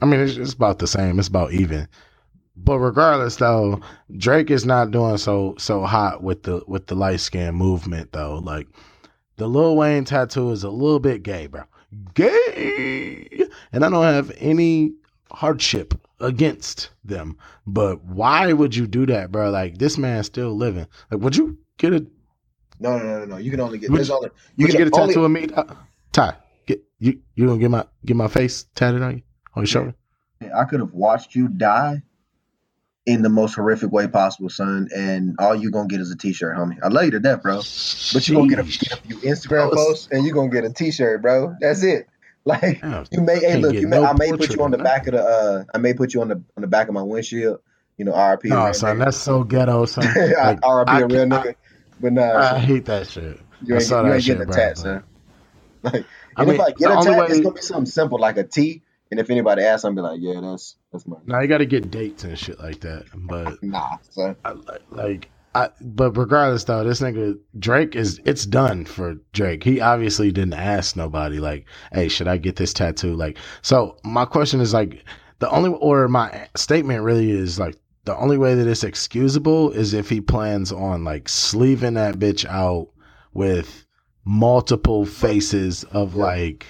[0.02, 1.20] I mean, it's, it's about the same.
[1.20, 1.88] It's about even.
[2.58, 3.82] But regardless, though,
[4.18, 8.40] Drake is not doing so so hot with the with the light skin movement though.
[8.40, 8.68] Like,
[9.38, 11.64] the Lil Wayne tattoo is a little bit gay, bro.
[12.14, 14.94] Gay, and I don't have any
[15.32, 17.38] hardship against them.
[17.68, 19.50] But why would you do that, bro?
[19.50, 20.88] Like this man's still living.
[21.12, 22.06] Like, would you get a
[22.80, 23.38] No, no, no, no, no.
[23.38, 23.90] You can only get.
[23.90, 24.30] Would only.
[24.56, 25.50] You would you can get a only, tattoo of me?
[25.54, 25.76] Uh,
[26.14, 26.36] Ty,
[26.66, 29.22] get you you gonna get my get my face tatted on you
[29.56, 29.96] on your shoulder?
[30.56, 32.04] I could have watched you die
[33.06, 36.58] in the most horrific way possible, son, and all you're gonna get is a T-shirt,
[36.58, 36.78] homie.
[36.84, 37.58] I love you to death, bro.
[37.58, 40.64] But you're gonna get a, get a few Instagram was- posts, and you're gonna get
[40.66, 41.56] a T-shirt, bro.
[41.60, 42.08] That's it.
[42.48, 42.80] Like
[43.12, 45.14] you may, hey, look, you may, no I may put you on the back of
[45.14, 47.60] the, uh, I may put you on the on the back of my windshield.
[47.98, 48.46] You know, RP.
[48.50, 50.04] No, son, that's so ghetto, son.
[50.16, 51.56] Like, RP I a real I- nigga.
[52.00, 53.40] But nah, I hate that shit.
[53.64, 54.74] you I ain't, saw you that ain't shit, getting a bro.
[54.76, 55.04] son.
[55.82, 58.38] Like, I mean, if I get a tat, way- it's gonna be something simple like
[58.38, 58.84] a T.
[59.12, 61.66] And if anybody asks, I'm be like, yeah, that's that's my Now you got to
[61.66, 63.06] get dates and shit like that.
[63.16, 64.36] But nah, son.
[64.44, 64.56] I,
[64.90, 69.64] like, I but regardless though, this nigga Drake is it's done for Drake.
[69.64, 73.16] He obviously didn't ask nobody like, hey, should I get this tattoo?
[73.16, 75.04] Like, so my question is like,
[75.40, 77.76] the only or my statement really is like.
[78.06, 82.46] The only way that it's excusable is if he plans on like sleeving that bitch
[82.46, 82.90] out
[83.34, 83.84] with
[84.26, 86.24] multiple faces of Yeah.
[86.24, 86.68] like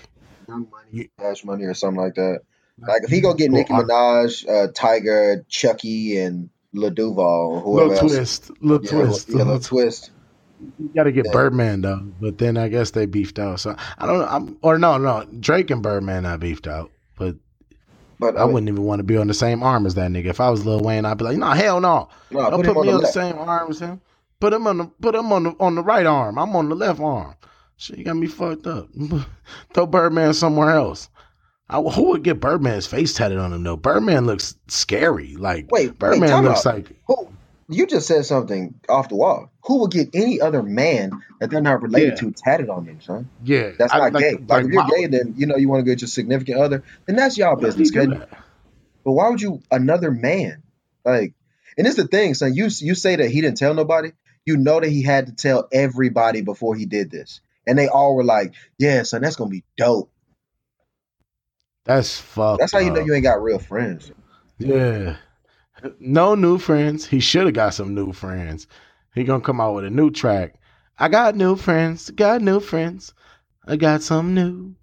[0.95, 2.39] You- cash money, or something like that.
[2.87, 7.23] Like if he go get Nicki Minaj, uh, Tyga, Chucky, and Lil Duval
[7.55, 8.11] or whoever Little else.
[8.11, 10.11] twist, little Yeah, twist, yeah, Lil Twist.
[10.79, 11.31] You got to get Yeah.
[11.33, 13.59] Birdman though, but then I guess they beefed out.
[13.59, 14.25] So I don't know.
[14.27, 17.35] I'm, or no, no, Drake and Birdman not beefed out, but
[18.19, 20.11] But I I, mean, wouldn't even want to be on the same arm as that
[20.11, 20.27] nigga.
[20.27, 22.09] If I was Lil Wayne, I'd be like, no, hell no.
[22.31, 24.01] no, Don't put put, him on me the on the same arm as him.
[24.39, 26.37] Put him on the put him on the on the right arm.
[26.37, 27.35] I'm on the left arm.
[27.77, 28.87] Shit, you got me fucked up.
[29.73, 31.09] Throw Birdman somewhere else.
[31.69, 33.75] I, who would get Birdman's face tatted on him though?
[33.77, 35.35] Birdman looks scary.
[35.35, 36.75] Like Wait, wait, Birdman time looks out.
[36.75, 37.29] like Who?
[37.67, 39.49] You just said something off the wall.
[39.63, 42.15] Who would get any other man that they're not related Yeah.
[42.29, 43.27] to tatted on them, son?
[43.43, 43.71] yeah.
[43.77, 44.31] That's I- not like- gay.
[44.33, 46.83] like Like, if you're gay, then you know you want to get your significant other,
[47.07, 48.19] then that's y'all why would he business.
[48.19, 48.29] that?
[49.03, 50.61] But why would you another man?
[51.03, 51.33] Like,
[51.77, 52.53] and it's the thing, son.
[52.53, 54.11] You you say that he didn't tell nobody.
[54.45, 58.15] You know that he had to tell everybody before he did this, and they all
[58.15, 60.11] were like, "Yeah, son, that's gonna be dope."
[61.85, 62.59] That's fucked.
[62.59, 63.07] That's how you know up.
[63.07, 64.11] you ain't got real friends.
[64.57, 65.17] Yeah.
[65.99, 67.05] No new friends.
[67.05, 68.67] He should have got some new friends.
[69.13, 70.55] He gonna come out with a new track.
[70.97, 72.09] I got new friends.
[72.11, 73.13] Got new friends.
[73.67, 74.75] I got some new.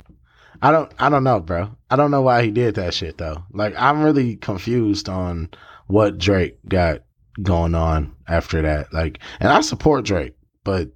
[0.61, 0.93] I don't.
[0.99, 1.77] I don't know, bro.
[1.91, 3.43] I don't know why he did that shit though.
[3.53, 5.51] Like I'm really confused on
[5.89, 7.03] what Drake got
[7.43, 8.93] going on after that.
[8.93, 10.91] Like, and I support Drake, but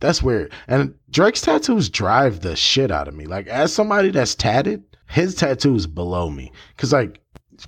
[0.00, 0.52] that's weird.
[0.68, 3.26] And Drake's tattoos drive the shit out of me.
[3.26, 6.52] Like, as somebody that's tatted, his tattoos below me.
[6.76, 7.20] Cause like,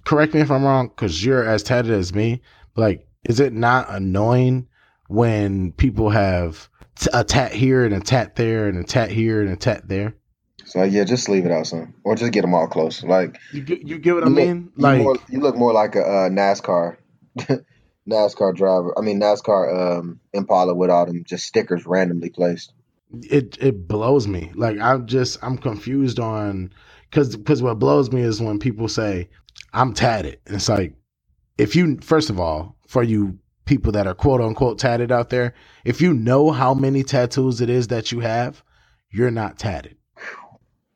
[0.04, 2.40] correct me if I'm wrong, cause you're as tatted as me.
[2.76, 4.68] Like, is it not annoying
[5.08, 6.68] when people have
[6.98, 9.88] t- a tat here and a tat there and a tat here and a tat
[9.88, 10.14] there?
[10.64, 13.02] So yeah, just leave it out, son, or just get them all close.
[13.02, 14.72] Like, You get, you get what I You look- mean?
[14.76, 16.96] you Like, more, you look more like a uh, NASCAR,
[18.08, 18.94] NASCAR driver.
[18.98, 22.72] I mean NASCAR um, Impala with all them just stickers randomly placed.
[23.24, 24.52] it it blows me.
[24.54, 26.72] Like I'm just I'm confused on
[27.10, 29.30] because because what blows me is when people say
[29.72, 30.40] I'm tatted.
[30.46, 30.94] And it's like
[31.58, 35.54] if you first of all for you people that are quote unquote tatted out there,
[35.84, 38.62] if you know how many tattoos it is that you have,
[39.10, 39.96] you're not tatted.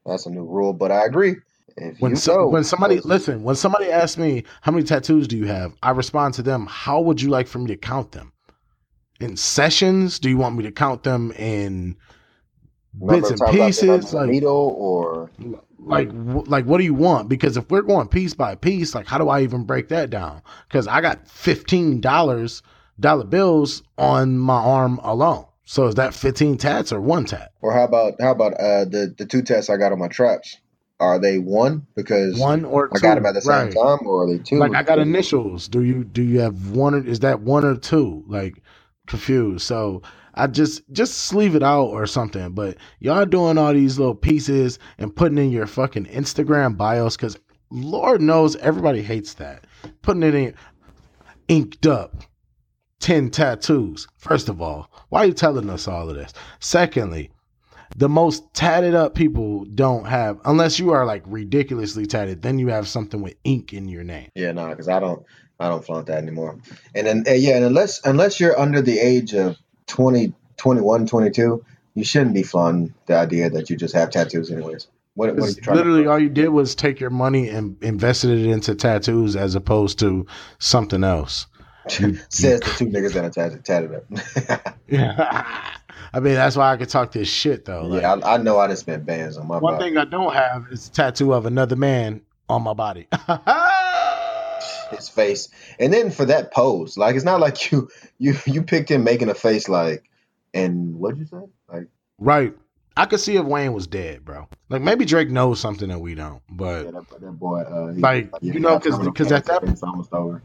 [0.07, 1.37] That's a new rule, but I agree.
[1.77, 5.47] If When so, when somebody listen, when somebody asks me how many tattoos do you
[5.47, 8.33] have, I respond to them, how would you like for me to count them?
[9.21, 10.19] In sessions?
[10.19, 11.97] Do you want me to count them in
[13.07, 14.15] bits and times I've been pieces?
[14.15, 15.31] Like needle or
[15.79, 19.19] like like what do you want because if we're going piece by piece like how
[19.19, 22.63] do i even break that down because i got $15
[23.01, 27.73] dollar bills on my arm alone so is that 15 tats or one tat or
[27.73, 30.59] how about how about uh, the the two tats I got on my traps?
[31.03, 31.85] Are they one?
[31.97, 33.75] Because one or two I got them at the same right.
[33.75, 34.57] time, or are they two?
[34.57, 35.67] like i got initials.
[35.67, 38.23] Do you do you have one or is that one or two?
[38.29, 38.63] Like
[39.09, 39.67] confused.
[39.67, 40.03] So
[40.35, 42.53] i just just leave it out or something.
[42.53, 47.37] But y'all doing all these little pieces and putting in your fucking instagram bios because
[47.71, 49.67] lord knows everybody hates that.
[50.03, 50.55] Putting it in
[51.49, 52.23] inked up
[53.01, 54.89] 10 tattoos first of all.
[55.09, 56.33] Why are you telling us all of this?
[56.61, 57.33] Secondly
[57.97, 62.69] the most tatted up people don't have unless you are like ridiculously tatted then you
[62.69, 65.25] have something with ink in your name Yeah, no, because I don't,
[65.61, 66.59] I don't flaunt that anymore.
[66.95, 71.65] And then, uh, yeah, and unless unless you're under the age of 20, 21, 22,
[71.95, 74.89] you shouldn't be flaunting the idea that you just have tattoos, anyways.
[75.15, 78.31] What, what are you trying literally all you did was take your money and invested
[78.31, 80.27] it into tattoos as opposed to
[80.59, 81.47] something else.
[81.89, 84.79] Says the two niggas that are tatted, tatted up.
[84.89, 85.67] Yeah.
[86.15, 87.87] I mean, that's why I could talk this shit though.
[87.87, 89.85] Like, yeah, I, I know I just spent bands on my one body.
[89.91, 93.09] thing I don't have is a tattoo of another man on my body.
[94.91, 95.49] his face,
[95.79, 97.89] and then for that pose, like it's not like you
[98.19, 100.05] you you picked him making a face like,
[100.55, 101.41] and what'd you say?
[101.73, 101.87] Like,
[102.19, 102.55] right.
[102.95, 104.47] I could see if Wayne was dead, bro.
[104.69, 108.01] Like maybe Drake knows something that we don't, but yeah, that, that boy, uh, he-
[108.03, 110.43] Like, yeah, you know, because got 'cause- terminal 'cause at that- it's almost over.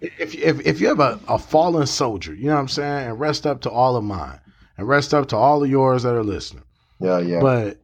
[0.00, 3.20] if if if you have a, a fallen soldier, you know what I'm saying, and
[3.20, 4.40] rest up to all of mine,
[4.78, 6.64] and rest up to all of yours that are listening.
[7.00, 7.40] Yeah, yeah.
[7.40, 7.80] But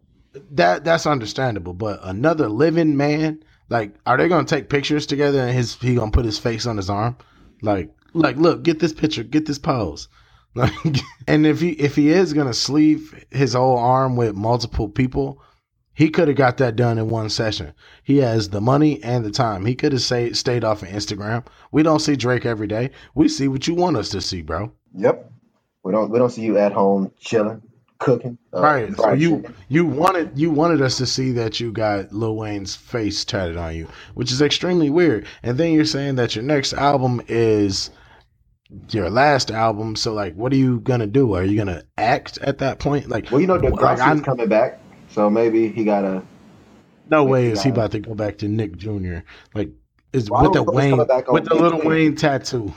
[0.52, 1.74] that that's understandable.
[1.74, 6.10] But another living man, like, are they gonna take pictures together and his he gonna
[6.10, 7.16] put his face on his arm?
[7.60, 10.08] Like, like, look, get this picture, get this pose.
[10.56, 10.70] Like,
[11.26, 15.42] and if he if he is gonna sleeve his whole arm with multiple people,
[15.94, 17.72] he could have got that done in one session.
[18.04, 19.66] He has the money and the time.
[19.66, 21.44] He could have stayed off of Instagram.
[21.72, 22.90] We don't see Drake every day.
[23.16, 24.70] We see what you want us to see, bro.
[24.96, 25.32] Yep.
[25.84, 27.62] We don't we don't see you at home chilling,
[27.98, 28.38] cooking.
[28.54, 28.96] uh, Right.
[28.96, 29.54] So you chicken.
[29.68, 33.76] you wanted you wanted us to see that you got Lil Wayne's face tatted on
[33.76, 35.26] you, which is extremely weird.
[35.42, 37.90] And then you're saying that your next album is
[38.90, 39.94] your last album.
[39.94, 41.34] So like, what are you gonna do?
[41.34, 43.08] Are you gonna act at that point?
[43.10, 44.80] Like, Well, you know, like, Degrassi's I'm- coming back,
[45.10, 46.22] so maybe he gotta.
[47.10, 49.18] no way is he about to go back to Nick Jr.
[49.54, 49.70] Like,
[50.14, 51.80] Is Well, with the don't know if it's Wayne coming back on with the little
[51.82, 52.72] Wayne tattoo.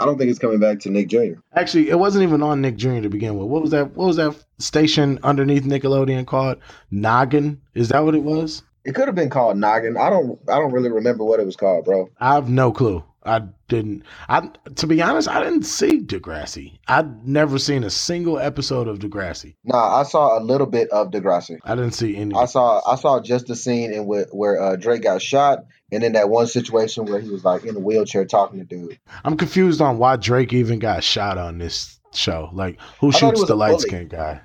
[0.00, 1.40] I don't think it's coming back to Nick Jr.
[1.54, 3.00] Actually, it wasn't even on Nick Jr.
[3.00, 3.48] to begin with.
[3.48, 3.96] What was that?
[3.96, 6.58] What was that station underneath Nickelodeon called?
[6.92, 7.60] Noggin?
[7.74, 8.62] Is that what it was?
[8.84, 9.96] It could have been called Noggin.
[9.96, 10.38] I don't.
[10.48, 12.08] I don't really remember what it was called, bro.
[12.20, 13.02] I have no clue.
[13.24, 14.04] I didn't.
[14.28, 16.78] I to be honest, I didn't see Degrassi.
[16.86, 19.56] I'd never seen a single episode of Degrassi.
[19.64, 21.58] Nah, I saw a little bit of Degrassi.
[21.64, 22.34] I didn't see any.
[22.34, 22.80] I saw.
[22.90, 26.30] I saw just the scene in where, where uh, Drake got shot, and then that
[26.30, 28.98] one situation where he was like in a wheelchair talking to dude.
[29.24, 32.50] I'm confused on why Drake even got shot on this show.
[32.52, 34.40] Like, who shoots the light skinned guy?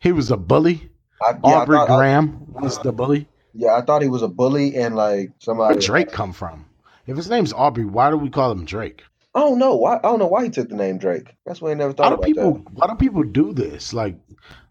[0.00, 0.90] He was a bully.
[1.22, 3.28] I, yeah, I Aubrey thought- I- Graham was the bully.
[3.54, 5.74] yeah, I thought he was a bully and like somebody.
[5.74, 6.64] Where'd Drake come from?
[7.06, 9.02] If his name's Aubrey, why do we call him Drake?
[9.34, 9.96] I don't know why.
[9.96, 11.34] I don't know why he took the name Drake.
[11.46, 12.52] That's why I never Why thought do about people?
[12.54, 12.72] that.
[12.74, 13.92] Why do people do this?
[13.92, 14.16] Like,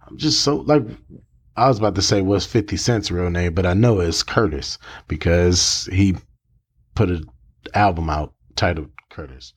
[0.07, 0.83] I'm just so like.
[1.57, 4.77] I was about to say what's Fifty Cent's real name, but I know it's Curtis
[5.07, 6.15] because he
[6.95, 7.25] put an
[7.73, 9.53] album out titled Curtis.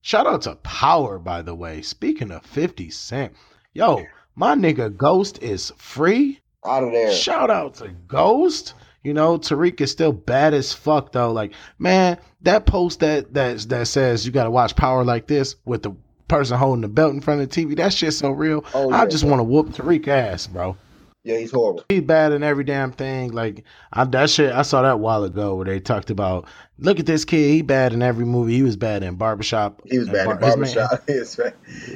[0.00, 1.82] Shout out to Power, by the way.
[1.82, 3.34] Speaking of Fifty Cent,
[3.74, 4.06] yo,
[4.36, 6.40] my nigga Ghost is free.
[6.64, 7.12] Out of there.
[7.12, 8.74] Shout out to Ghost.
[9.04, 11.32] You know, Tariq is still bad as fuck though.
[11.32, 15.82] Like, man, that post that that that says you gotta watch power like this with
[15.82, 15.92] the
[16.26, 18.64] person holding the belt in front of the TV, that shit's so real.
[18.74, 20.76] Oh, I just want to whoop Tariq ass, bro.
[21.24, 21.84] Yeah, he's horrible.
[21.88, 23.32] He's bad in every damn thing.
[23.32, 26.46] Like I, that shit, I saw that a while ago where they talked about,
[26.78, 28.54] look at this kid, he bad in every movie.
[28.54, 29.82] He was bad in Barbershop.
[29.84, 31.02] He was bad Bar- in barbershop.
[31.08, 31.54] Yes, right.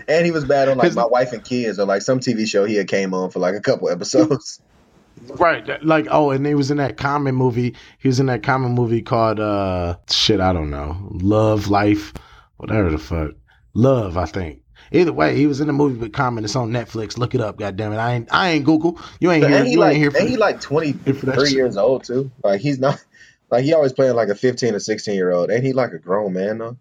[0.08, 2.46] And he was bad on like His- my wife and kids or like some TV
[2.46, 4.60] show he had came on for like a couple episodes.
[5.38, 5.64] Right.
[5.66, 7.74] that- Like, oh, and he was in that common movie.
[7.98, 10.96] He was in that common movie called uh shit, I don't know.
[11.10, 12.12] Love, Life,
[12.56, 13.32] whatever the fuck.
[13.74, 14.60] Love, I think.
[14.94, 16.44] Either way, he was in the movie with Common.
[16.44, 17.16] It's on Netflix.
[17.16, 17.96] Look it up, goddamn it.
[17.96, 18.98] I ain't I ain't Google.
[19.20, 19.64] You ain't here.
[19.64, 21.76] he You like ain't here for and he like twenty here for that three years
[21.78, 22.30] old too.
[22.44, 23.02] Like he's not
[23.50, 25.50] like he always playing like a fifteen or sixteen year old.
[25.50, 26.76] Ain't he like a grown man though?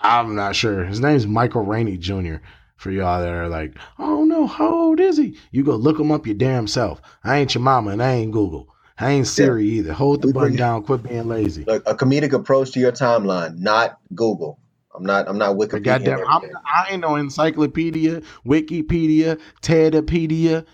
[0.00, 0.84] I'm not sure.
[0.84, 2.36] His name's Michael Rainey Jr.
[2.76, 5.38] For y'all that are like, oh no, how old is he?
[5.52, 7.00] You go look him up your damn self.
[7.22, 8.74] I ain't your mama and I ain't Google.
[8.98, 9.92] I ain't Siri either.
[9.92, 10.84] Hold the button down.
[10.84, 11.64] Quit being lazy.
[11.64, 14.60] Like a comedic approach to your timeline, not Google.
[14.94, 15.82] I'm not I'm not Wikipedia.
[15.82, 16.42] goddamn, I'm.
[16.64, 20.64] I ain't no encyclopedia, Wikipedia, Tedipedia.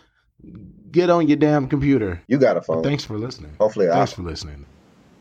[0.90, 2.20] Get on your damn computer.
[2.26, 2.82] you got a phone.
[2.82, 3.54] Thanks for listening.
[3.58, 4.66] Hopefully I Thanks for listening.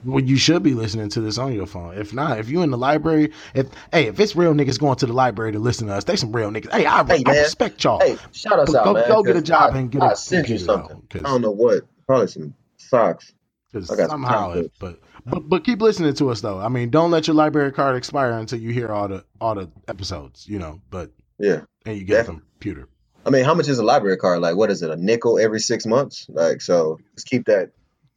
[0.06, 1.97] Well, you should be listening to this on your phone.
[1.97, 5.06] If not, if you in the library, if hey, if it's real niggas going to
[5.06, 6.72] the library to listen to us, they some real niggas.
[6.72, 8.00] Hey, I, Hey, I respect y'all.
[8.00, 9.08] Hey, shout us out, go- man.
[9.10, 11.04] go get a job I- and get a I sent you something.
[11.16, 11.84] I don't know what.
[12.08, 13.34] Probably some socks.
[13.72, 16.60] Because I somehow, it, but, but but keep listening to us though.
[16.60, 19.70] I mean, don't let your library card expire until you hear all the all the
[19.88, 20.47] episodes.
[20.47, 21.62] You know, but Yeah.
[21.86, 22.43] and you get a Definitely.
[22.54, 22.88] computer.
[23.28, 24.39] I mean, how much is a library card?
[24.41, 24.89] Like, what is it?
[24.89, 26.26] A nickel every six months?
[26.30, 27.70] Like, so just keep that,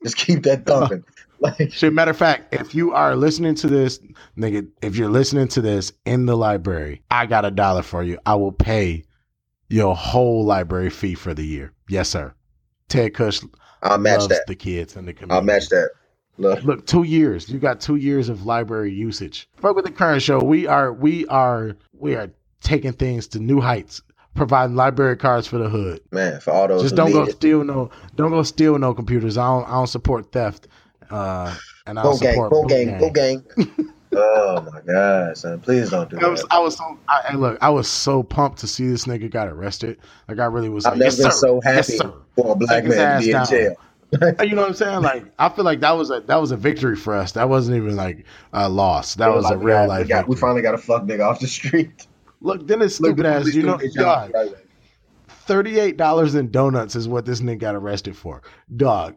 [0.03, 1.05] just keep that thumping.
[1.59, 3.99] like, Shit, matter of fact, if you are listening to this,
[4.39, 8.19] nigga, if you're listening to this in the library, I got a dollar for you.
[8.27, 9.05] I will pay
[9.69, 11.73] your whole library fee for the year.
[11.89, 12.35] Yes, sir.
[12.89, 13.41] Ted Kush
[13.83, 14.47] I'll match loves that.
[14.47, 15.35] the kids and the community.
[15.35, 15.91] I'll match that.
[16.39, 17.49] Look, Look, two years.
[17.49, 19.49] You got two years of library usage.
[19.57, 20.39] Fuck with the current show.
[20.41, 22.31] We are we are we are
[22.61, 24.01] taking things to new heights,
[24.35, 26.01] providing library cards for the hood.
[26.11, 27.33] man, for all those Just don't go it.
[27.33, 29.37] steal no don't go steal no computers.
[29.37, 30.69] I don't I don't support theft.
[31.11, 31.55] Uh
[31.87, 33.45] and I Go don't gang, support go Boonk gang, go gang.
[34.15, 35.61] oh my god, son!
[35.61, 36.53] Please don't do I was, that.
[36.53, 39.49] I was so I, and look, I was so pumped to see this nigga got
[39.49, 39.99] arrested.
[40.29, 41.39] Like I really was I've like, never yes, been sir.
[41.39, 42.13] so happy sir.
[42.37, 43.77] for a black Take man to be in jail.
[44.43, 45.01] You know what I'm saying?
[45.01, 47.33] Like I feel like that was a that was a victory for us.
[47.33, 49.15] That wasn't even like a loss.
[49.15, 50.03] That was Like, a real got- life.
[50.05, 52.07] We, got, we finally got a fuck nigga off the street.
[52.43, 53.55] Look, then it's Look, stupid the ass.
[53.55, 54.57] You know, gonna get your ass dog.
[55.29, 58.43] Thirty-eight dollars in donuts is what this nigga got arrested for.
[58.77, 59.17] Dog,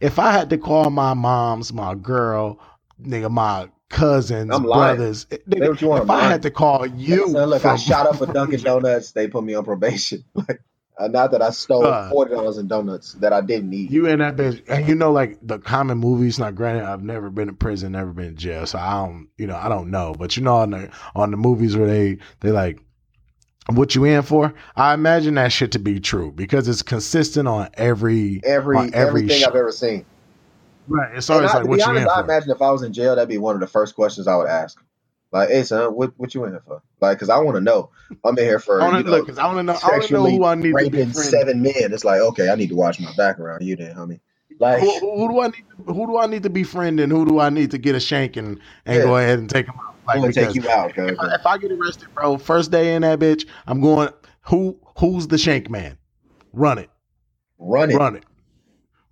[0.00, 2.60] if I had to call my mom's, my girl,
[3.02, 4.72] nigga, my cousins, I'm lying.
[4.96, 6.30] brothers, nigga, what you want, if I man.
[6.30, 9.12] had to call you, Son, look, I shot up a Dunkin' Donuts.
[9.12, 10.24] They put me on probation.
[10.34, 10.60] Like,
[10.98, 13.90] uh, not that I stole Uh, forty dollars in donuts that I didn't eat.
[13.90, 16.38] You in that bitch, and you know, like the common movies.
[16.38, 19.46] Not granted, I've never been in prison, never been in jail, so I don't, you
[19.46, 20.14] know, I don't know.
[20.18, 22.80] But you know, on the on the movies where they they like,
[23.70, 24.54] what you in for?
[24.76, 29.22] I imagine that shit to be true because it's consistent on every Every on every
[29.22, 29.44] everything.
[29.44, 30.06] I've ever seen.
[30.88, 31.16] right.
[31.16, 32.24] It's always I, like what be you honest, in I for.
[32.24, 34.48] imagine if I was in jail, that'd be one of the first questions I would
[34.48, 34.78] ask.
[35.32, 36.82] Like, hey son, what what you in here for?
[37.00, 37.90] Like, cause I want to know.
[38.24, 39.26] I'm in here for I want to look.
[39.26, 39.78] 'cause I want to know.
[39.82, 41.14] I want to know who I need to raping befriend.
[41.30, 41.74] seven men.
[41.92, 43.62] It's like, okay, I need to watch my background.
[43.64, 44.20] You then, homie.
[44.58, 45.64] Like, Who, who, who do I need?
[45.86, 48.00] To, who do I need to befriend, and who do I need to get a
[48.00, 49.02] shank and, and Yeah.
[49.02, 49.95] go ahead and take him out?
[50.08, 52.94] I'm Like, gonna take you out, if I, if I get arrested, bro, first day
[52.94, 54.10] in that bitch, I'm going.
[54.48, 55.98] Who who's the shank man?
[56.52, 56.90] Run it,
[57.58, 57.96] Run it.
[57.96, 58.24] run it,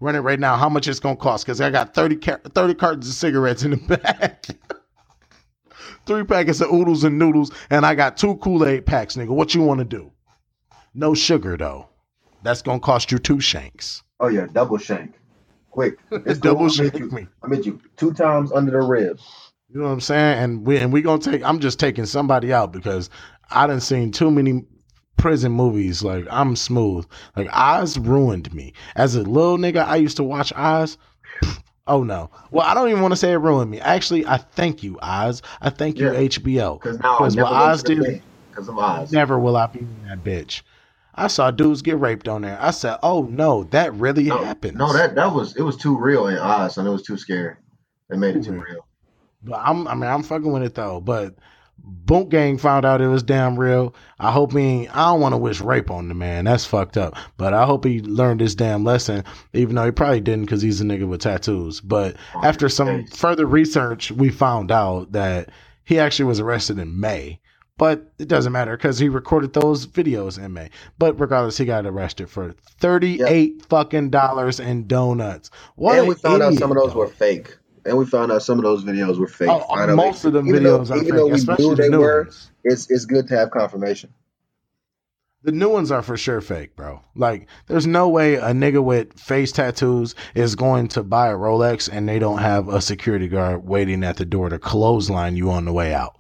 [0.01, 0.57] Run it right now.
[0.57, 1.47] How much it's gonna cost?
[1.47, 4.47] Because I got 30, ca- 30 cartons of cigarettes in the back.
[6.07, 9.30] Three packets of oodles and noodles, and I got two Kool-Aid packs, nigga.
[9.30, 10.12] What you want to do?
[10.95, 11.88] No sugar though.
[12.42, 14.03] That's gonna cost you two shanks.
[14.20, 15.14] Oh yeah, double shank.
[15.70, 15.99] Quick.
[16.26, 16.70] It's Double cool.
[16.70, 17.28] I shank made you- me.
[17.42, 19.43] I made you two times under the ribs.
[19.75, 20.39] You know what I'm saying?
[20.39, 21.43] And we and we gonna take.
[21.43, 23.11] I'm just taking somebody out because
[23.51, 24.64] I done seen too many
[25.16, 26.01] prison movies.
[26.05, 27.05] Like I'm smooth.
[27.35, 29.85] Like Oz ruined me as a little nigga.
[29.85, 30.97] I used to watch Oz.
[31.87, 32.31] Oh no.
[32.51, 33.79] Well, I don't even want to say it ruined me.
[33.79, 35.43] Actually, I thank you, Oz.
[35.61, 36.18] I thank you, Yeah.
[36.18, 36.81] HBO.
[36.81, 39.12] Because now I never Oz did, because of Oz.
[39.12, 40.62] never will I be in that bitch.
[41.14, 42.57] I saw dudes get raped on there.
[42.59, 45.95] I said, "Oh no, that really no, happens." no, that that was it was too
[45.99, 47.57] real in Oz, and it was too scary.
[48.09, 48.84] They made it too real.
[49.45, 51.01] But I'm, I mean, I'm fucking with it though.
[51.01, 51.34] But
[52.07, 53.95] Boonk Gang found out it was damn real.
[54.18, 54.88] I hope he.
[54.88, 56.45] I don't want to wish rape on the man.
[56.45, 57.16] That's fucked up.
[57.36, 60.80] But I hope he learned this damn lesson, even though he probably didn't because he's
[60.80, 61.80] a nigga with tattoos.
[61.80, 65.51] But after some further research, we found out that
[65.84, 67.40] he actually was arrested in May.
[67.76, 70.70] But it doesn't matter because he recorded those videos in May.
[70.97, 75.51] But regardless, he got arrested for thirty-eight fucking dollars in donuts.
[75.74, 75.99] What?
[75.99, 77.01] and we found out some of those though.
[77.01, 77.59] were fake.
[77.87, 79.49] And we found out some of those videos were fake.
[79.51, 79.97] Oh, finally.
[79.97, 81.30] most of the Even though- videos are even fake, though we
[81.68, 82.51] knew the they were, ones.
[82.64, 84.12] it's it's good to have confirmation.
[85.43, 87.03] The new ones are for sure fake, bro.
[87.14, 91.91] Like, there's no way a nigga with face tattoos is going to buy a Rolex
[91.93, 95.66] and they don't have a security guard waiting at the door to clothesline you on
[95.66, 96.14] the way out.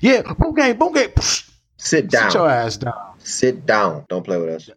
[0.00, 1.10] Yeah, boom game, boom game.
[1.76, 2.32] Sit down.
[2.32, 2.94] Sit your ass down.
[3.18, 4.06] Sit down.
[4.08, 4.70] Don't play with us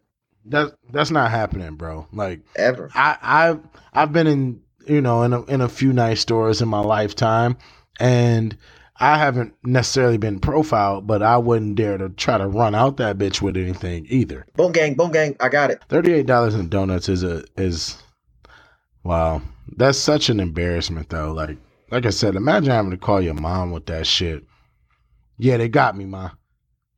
[0.44, 2.06] That's that's not happening, bro.
[2.12, 2.88] Like, ever.
[2.94, 3.60] I, I've
[3.92, 7.56] I've been in you know in a, in a few nice stores in my lifetime,
[8.00, 8.56] and
[9.00, 13.16] I haven't necessarily been profiled, but I wouldn't dare to try to run out that
[13.18, 14.46] bitch with anything either.
[14.56, 15.36] Boonk gang, Boonk gang.
[15.40, 15.82] I got it.
[15.88, 18.02] Thirty eight dollars in donuts is a is
[19.04, 19.42] wow.
[19.76, 21.32] That's such an embarrassment though.
[21.32, 21.58] Like
[21.90, 24.44] like I said, imagine having to call your mom with that shit.
[25.38, 26.30] Yeah, they got me, ma.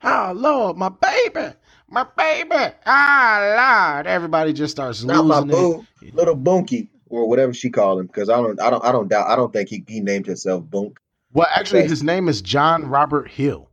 [0.03, 1.55] Oh Lord, my baby,
[1.89, 2.75] my baby.
[2.87, 6.15] Ah Lord, everybody just starts Not my boo, it.
[6.15, 8.07] little Bunky or whatever she called him.
[8.07, 9.29] Because I don't, I don't, I don't doubt.
[9.29, 10.97] I don't think he, he named himself Boonk.
[11.33, 13.69] Well, actually, his name is John Robert Hill.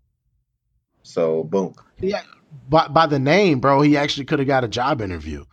[1.04, 1.78] So Boonk.
[2.00, 2.22] Yeah,
[2.70, 5.46] by by the name, bro, he actually could have got a job interview,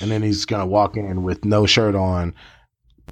[0.00, 2.34] and then he's gonna walk in with no shirt on,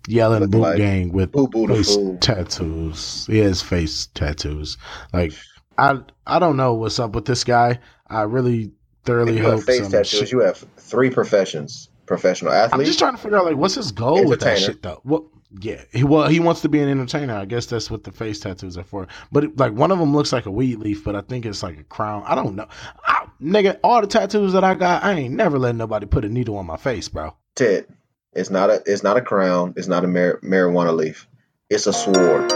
[0.09, 3.27] yelling Look "boot like gang" with Boo Boo face tattoos.
[3.27, 4.79] He has face tattoos.
[5.13, 5.33] Like
[5.79, 7.79] I, I don't know what's up with this guy.
[8.09, 8.73] I really
[9.05, 12.81] thoroughly hope face tattoos, shit- you have three professions: professional athlete.
[12.81, 15.01] I'm just trying to figure out like what's his goal with that shit though.
[15.03, 15.25] What?
[15.61, 17.35] yeah, he well he wants to be an entertainer.
[17.35, 19.07] I guess that's what the face tattoos are for.
[19.33, 21.63] But it- like one of them looks like a weed leaf, but I think it's
[21.63, 22.23] like a crown.
[22.27, 22.67] I don't know.
[23.07, 26.29] I, nigga, all the tattoos that I got, I ain't never letting nobody put a
[26.29, 27.35] needle on my face, bro.
[27.55, 27.87] Ted.
[28.33, 29.73] It's not a, it's not a crown.
[29.77, 31.27] It's not a mar- marijuana leaf.
[31.71, 32.53] It's a sword.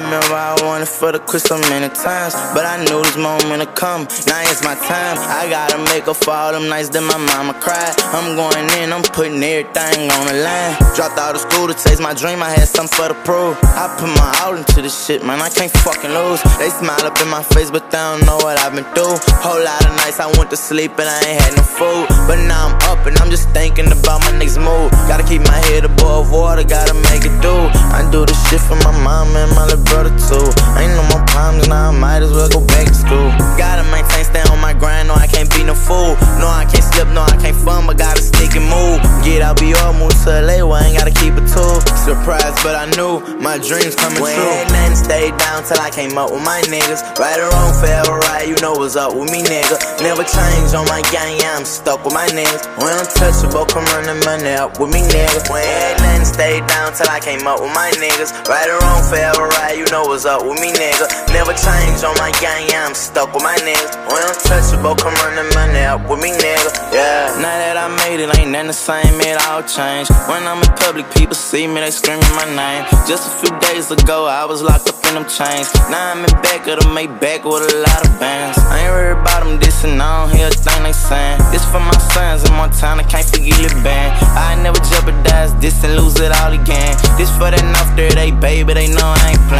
[0.00, 3.74] Remember I wanted for the quit so many times, but I knew this moment would
[3.76, 4.08] come.
[4.26, 5.16] Now it's my time.
[5.18, 7.92] I gotta make up for all them nights that my mama cried.
[8.16, 10.72] I'm going in, I'm putting everything on the line.
[10.96, 12.42] Dropped out of school to chase my dream.
[12.42, 13.56] I had something for the prove.
[13.76, 15.40] I put my all into this shit, man.
[15.40, 16.40] I can't fucking lose.
[16.58, 19.20] They smile up in my face, but they don't know what I've been through.
[19.44, 22.06] Whole lot of nights I went to sleep and I ain't had no food.
[22.26, 24.90] But now I'm up and I'm just thinking about my next move.
[25.10, 27.54] Gotta keep my head above water, gotta make it do.
[27.92, 30.46] I do this shit for my mom and my little brother too.
[30.78, 33.28] Ain't no more problems now, I might as well go back to school.
[33.58, 36.14] Gotta maintain, stay on my grind, no, I can't be no fool.
[36.38, 39.02] No, I can't slip, no, I can't fun, but gotta stick and move.
[39.26, 41.82] Get out, be all move to LA, where I ain't gotta keep it tool.
[42.06, 44.46] Surprised, but I knew my dreams coming When true.
[44.46, 47.02] had nothing, stayed down till I came up with my niggas.
[47.18, 49.76] Right or wrong, forever right, you know what's up with me, nigga.
[50.00, 52.62] Never change on my gang, yeah, I'm stuck with my niggas.
[52.78, 55.42] When untouchable, come running money up with me, nigga.
[55.50, 58.30] When had nothing, stayed down till I came up with my niggas.
[58.48, 61.08] Right or wrong, forever right, you know what's up with me, nigga.
[61.32, 63.96] Never change on my gang, yeah, I'm stuck with my niggas.
[64.12, 66.68] When untouchable, come run the money up with me, nigga.
[66.92, 67.32] Yeah.
[67.40, 70.12] Now that I made it, ain't nothing the same, it all changed.
[70.28, 72.84] When I'm in public, people see me, they screaming my name.
[73.08, 75.72] Just a few days ago, I was locked up in them chains.
[75.88, 78.60] Now I'm in back of the Maybach with a lot of bands.
[78.68, 81.40] I ain't worried about them dissing, I don't hear a thing they saying.
[81.48, 84.12] This for my sons in Montana, can't forget it, band.
[84.36, 86.92] I never jeopardize this and lose it all again.
[87.16, 87.64] This for that
[87.96, 89.59] there, they baby, they know I ain't playing.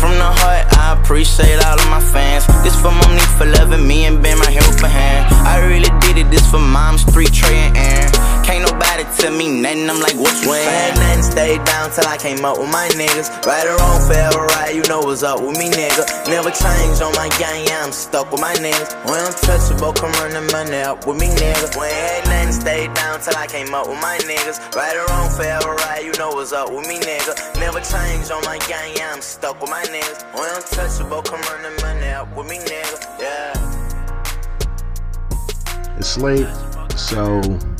[0.00, 2.46] From the heart, I appreciate all of my fans.
[2.64, 5.28] This for mommy for loving me and being my helping hand.
[5.46, 8.12] I really did it, this for mom, street, Trey, and Aaron.
[8.44, 8.64] Can't
[9.00, 10.94] nobody tell me nothing, I'm like, what you saying?
[10.94, 13.44] nothing, stayed down till I came up with my niggas.
[13.46, 16.04] Right or wrong, forever right, you know what's up with me, nigga.
[16.28, 18.94] Never change on my gang, yeah, I'm stuck with my niggas.
[19.06, 21.76] When untouchable, come run the money up with me, nigga.
[21.76, 24.58] When ain't nothing, stayed down till I came up with my niggas.
[24.74, 27.34] Right or wrong, forever right, you know what's up with me, nigga.
[27.60, 30.24] Never change on my gang, yeah, I'm stuck with my niggas.
[30.34, 32.98] When untouchable, come run the money up with me, nigga.
[33.20, 33.56] Yeah.
[35.98, 36.48] It's late,
[36.96, 37.42] so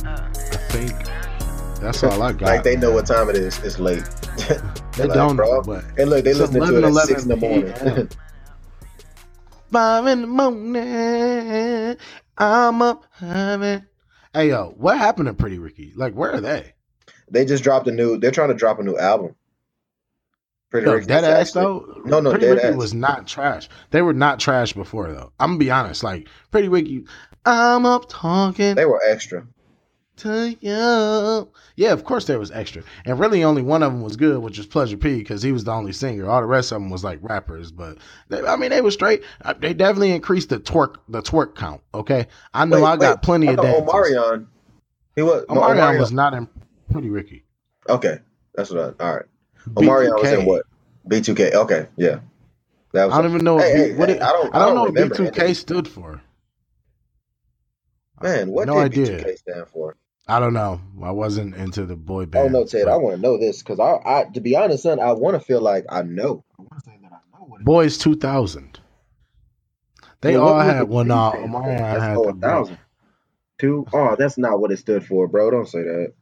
[0.71, 2.41] think that's all I got.
[2.47, 3.59] Like they know what time it is.
[3.63, 4.03] It's late.
[4.47, 4.57] They
[5.05, 5.61] Like, don't, bro.
[5.63, 8.09] but And look, they listen to it at 11 six in the morning.
[9.71, 11.97] Five in the morning,
[12.37, 13.85] I'm up having.
[14.33, 15.93] Hey yo, what happened to Pretty Ricky?
[15.95, 16.73] Like, where are they?
[17.29, 18.17] they just dropped a new.
[18.17, 19.35] They're trying to drop a new album.
[20.69, 22.01] Pretty Yo, Ricky dead ass actually- though.
[22.05, 22.75] No, no, Pretty dead Ricky ass.
[22.75, 23.69] was not trash.
[23.91, 25.31] They were not trash before though.
[25.39, 26.03] I'm gonna be honest.
[26.03, 27.05] Like Pretty Ricky,
[27.45, 29.45] I'm up talking They were extra.
[30.17, 31.51] To you.
[31.75, 34.57] Yeah, of course there was extra, and really only one of them was good, which
[34.57, 36.29] was Pleasure P, because he was the only singer.
[36.29, 37.97] All the rest of them was like rappers, but
[38.29, 39.23] they, I mean they were straight.
[39.43, 41.81] Uh, They definitely increased the twerk the twerk count.
[41.93, 43.83] Okay, I know Wait, I got wait, plenty I of dances.
[43.93, 44.47] Omarion.
[45.15, 45.45] He was.
[45.49, 46.47] no, Omarion Omarion was not in
[46.91, 47.45] Pretty Ricky.
[47.89, 48.19] Okay,
[48.55, 48.95] that's what.
[48.99, 49.25] I, all right.
[49.75, 50.45] Omarion was in B2K.
[50.45, 50.65] what?
[51.07, 51.53] B2K.
[51.53, 52.19] Okay, yeah.
[52.93, 53.15] That was.
[53.15, 54.53] I don't even know Hey, what, hey, what hey, it, I don't.
[54.53, 55.53] I don't know what remember B2K any.
[55.53, 56.21] stood for.
[58.21, 59.25] Man, what no did idea.
[59.25, 59.97] B2K stand for?
[60.31, 60.81] I don't know.
[61.03, 62.35] I wasn't into the boy band.
[62.35, 62.53] Oh band.
[62.53, 62.87] no, Ted.
[62.87, 65.39] I want to know this because I, I, to be honest, son, I want to
[65.39, 66.43] feel like I know.
[66.57, 67.61] I want to say that I know what.
[67.61, 68.79] it Boys 2000.
[70.21, 70.89] They Well, all had one.
[70.89, 71.85] well, B nah, stand for?
[71.91, 72.77] That's had oh, the thousand.
[73.59, 73.85] Two.
[73.93, 75.51] Oh, that's not what it stood for, bro.
[75.51, 76.13] Don't say that.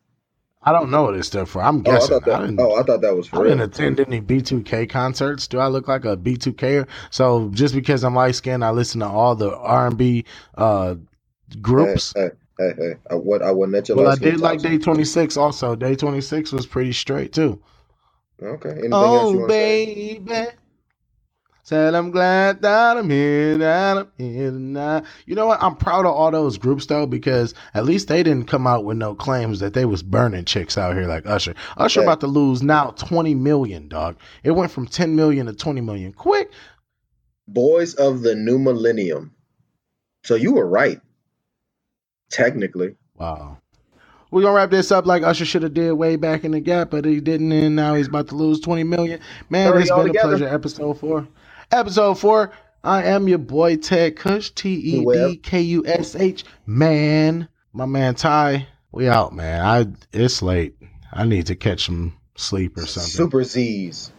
[0.61, 1.61] I don't know what it stood for.
[1.63, 2.09] I'm Oh, I guessing.
[2.09, 2.35] thought that.
[2.35, 5.47] I didn't, oh, I thought that was for I for didn't attend any B2K concerts.
[5.47, 6.87] Do I look like a B2K?
[7.11, 10.25] So just because I'm light skinned, I listen to all the R&B
[10.57, 10.95] uh,
[11.61, 12.13] groups.
[12.15, 12.29] Hey, hey,
[12.59, 12.93] hey, hey.
[13.11, 14.61] I, what I wasn't at your well, I last did like.
[14.61, 15.75] Day 26 also.
[15.75, 17.61] Day 26 was pretty straight too.
[18.43, 18.71] Okay.
[18.83, 19.81] Anything else you Oh, want say?
[20.19, 20.47] baby.
[21.63, 25.05] Said I'm glad that I'm here, that I'm here tonight.
[25.27, 25.61] You know what?
[25.61, 28.97] I'm proud of all those groups though, because at least they didn't come out with
[28.97, 31.55] no claims that they was burning chicks out here like Usher.
[31.77, 32.03] Usher Yeah.
[32.03, 34.17] about to lose now 20 million, dog.
[34.43, 36.13] It went from 10 million to 20 million.
[36.13, 36.51] Quick.
[37.47, 39.35] Boys of the New Millennium.
[40.25, 41.01] So you were right.
[42.29, 42.95] Technically.
[43.17, 43.57] Wow.
[44.31, 46.91] We're gonna wrap this up like Usher should have did way back in the gap,
[46.91, 49.19] but he didn't, and now he's about to lose 20 million.
[49.49, 50.35] Man, it's been altogether.
[50.35, 50.47] a pleasure.
[50.47, 51.27] Episode four.
[51.71, 52.51] Episode four.
[52.83, 56.45] I am your boy Ted Kush, T E D K U S H.
[56.65, 59.65] Man, my man Ty, we out, man.
[59.65, 60.75] I it's late.
[61.11, 63.09] I need to catch some sleep or something.
[63.09, 64.11] Super Z's.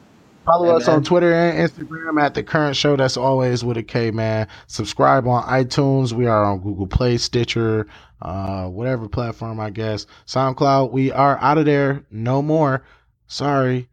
[0.50, 0.96] Follow Yeah, us man.
[0.96, 2.96] on Twitter and Instagram at the current show.
[2.96, 4.48] That's always with a K, man.
[4.66, 6.12] Subscribe on iTunes.
[6.12, 7.86] We are on Google Play, Stitcher,
[8.22, 10.06] uh, whatever platform, I guess.
[10.26, 10.90] SoundCloud.
[10.90, 12.02] We are out of there.
[12.10, 12.82] No more.
[13.28, 13.88] Sorry.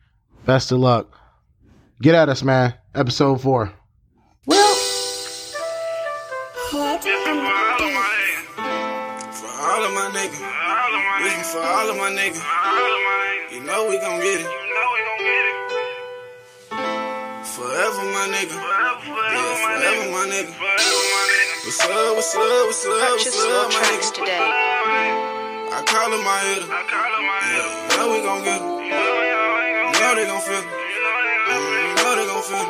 [0.45, 1.15] Best of luck.
[2.01, 2.73] Get at us, man.
[2.95, 3.71] Episode four.
[4.47, 4.75] Well,
[6.71, 7.03] What?
[7.03, 7.09] For
[9.47, 10.41] all of my niggas.
[11.23, 12.41] This for all of my niggas.
[13.53, 14.66] You know we gon' get it.
[17.57, 18.53] Forever my nigga.
[18.53, 20.53] Yeah, forever my nigga.
[21.65, 24.21] What's up, what's up, what's up, Purchase what's up, my tracks nigga?
[24.21, 24.45] today.
[25.73, 26.69] I call him my hitter.
[26.69, 28.69] Yeah, you know we gon' get it.
[28.69, 30.69] You know they gon' feel it.
[30.69, 32.69] You know they gon' mm, feel it.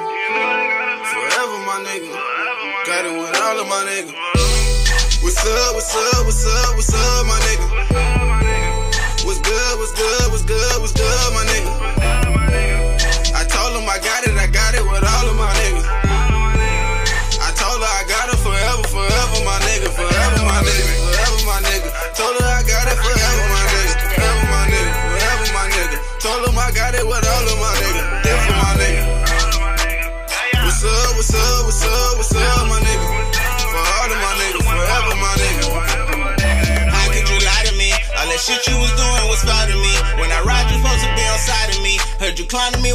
[1.04, 2.08] Forever my nigga.
[2.88, 4.16] Got it with all of my niggas.
[5.22, 8.37] What's up, what's up, what's up, what's up, my nigga?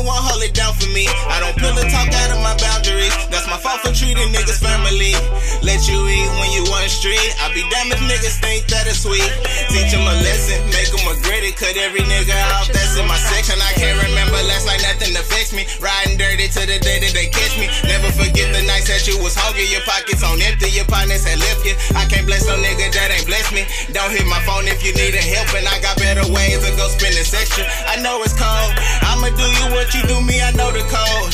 [0.05, 1.07] 100 down for me.
[1.09, 2.22] I don't pull talk, I
[2.53, 3.15] my boundaries.
[3.33, 5.17] That's my fault for treating niggas family.
[5.65, 7.33] Let you eat when you on the street.
[7.41, 9.25] I be damn if niggas think that it's sweet.
[9.73, 11.57] Teach them a lesson, make them regret it.
[11.57, 13.57] Cut every nigga off that's in my section.
[13.57, 15.65] I can't remember last night, nothing affects me.
[15.81, 17.73] Riding dirty to the day that they catch me.
[17.89, 19.65] Never forget the nights that you was hungry.
[19.73, 21.73] Your pockets on empty, your partners had left you.
[21.97, 23.65] I can't bless no nigga that ain't blessed me.
[23.97, 26.71] Don't hit my phone if you need a help, and I got better ways to
[26.77, 27.65] go spend this extra.
[27.89, 28.73] I know it's cold.
[29.09, 31.33] I'ma do you what you do me, I know the code.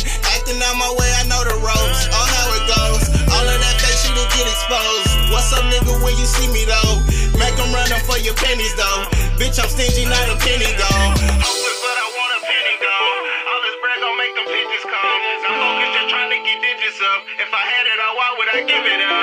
[0.49, 2.09] Acting out my way, I know the ropes.
[2.09, 3.05] Oh, how it goes.
[3.37, 5.13] All of that fake shit will get exposed.
[5.29, 7.05] What's up, nigga, when you see me though?
[7.37, 9.05] Make them run up for your pennies though.
[9.37, 11.21] Bitch, I'm stingy, not a penny gone.
[11.45, 13.21] Hopeless, but I want a penny gone.
[13.45, 15.21] All this bread gon' make them bitches come.
[15.53, 17.29] I'm focused just trying to get digits up.
[17.45, 19.21] If I had it all, why would I give it up?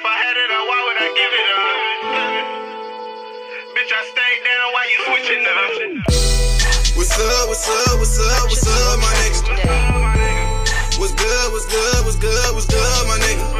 [0.00, 1.76] I had it all, why would I give it up?
[3.76, 6.27] Bitch, I stayed down while you switching up.
[6.98, 10.98] What's up, what's up, what's up, what's up, my niggas?
[10.98, 13.57] What's good, what's good, what's good, what's good, my nigga?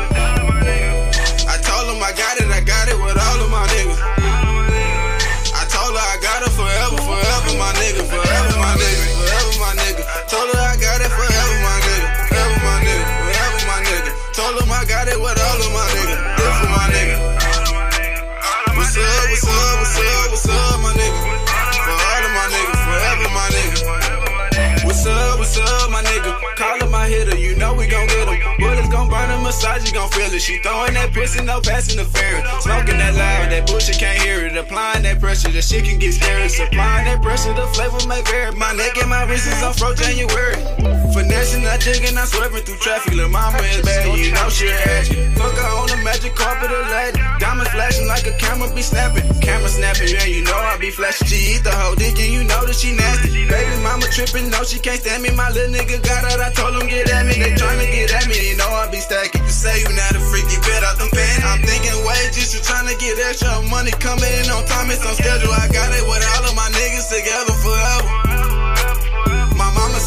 [27.08, 28.36] My hitter, you know we gon' get him.
[28.58, 30.42] Bullets gon' burn him, massage, you gon' feel it.
[30.42, 32.46] She throwin' that pussy, no pass interference.
[32.60, 34.54] Smoking that loud, that bullshit can't hear it.
[34.54, 36.50] Applying that pressure, the shit can get scary.
[36.50, 38.52] Supplying that pressure, the flavor may vary.
[38.52, 41.07] My neck and my wrist is on fro January.
[41.18, 43.10] Finessing, not jigging, I'm swerving through traffic.
[43.10, 45.10] Lil' mama is bad, you know she ask.
[45.34, 47.18] Fuck her on the magic carpet of lady.
[47.42, 49.26] Diamonds flashing like a camera be snapping.
[49.42, 51.26] Camera snapping, yeah, you know I be flashing.
[51.26, 53.34] She eat the whole dick and you know that she nasty.
[53.50, 55.34] Baby mama tripping, no, she can't stand me.
[55.34, 57.34] My little nigga got out, I told him get at me.
[57.34, 59.42] They tryna get at me, they know I be stacking.
[59.42, 61.42] You say you not a freak, you bet out them pants.
[61.42, 65.50] I'm thinking wages, you tryna get extra money coming in on time, it's on schedule.
[65.50, 68.27] I got it with all of my niggas together forever.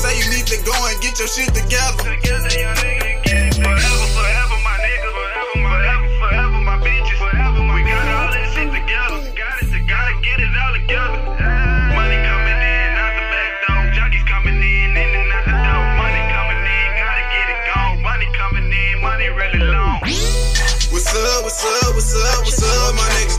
[0.01, 2.01] My mama say you need to go and get your shit together.
[2.01, 2.17] Forever,
[4.17, 5.13] forever, my nigga.
[5.13, 7.21] Forever, forever, forever, my bitches.
[7.21, 9.21] We got all this shit together.
[9.37, 11.21] Got it, gotta get it all together.
[11.93, 13.93] Money coming in, out the back door.
[13.93, 15.85] Jockeys coming in, in and out the door.
[15.93, 18.01] Money coming in, gotta get it gone.
[18.01, 20.01] Money coming in, money really long.
[20.89, 23.37] What's up, what's up, what's up, what's up, my niggas?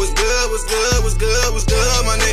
[0.00, 2.23] What's good, what's good, what's good, what's good, my nigga?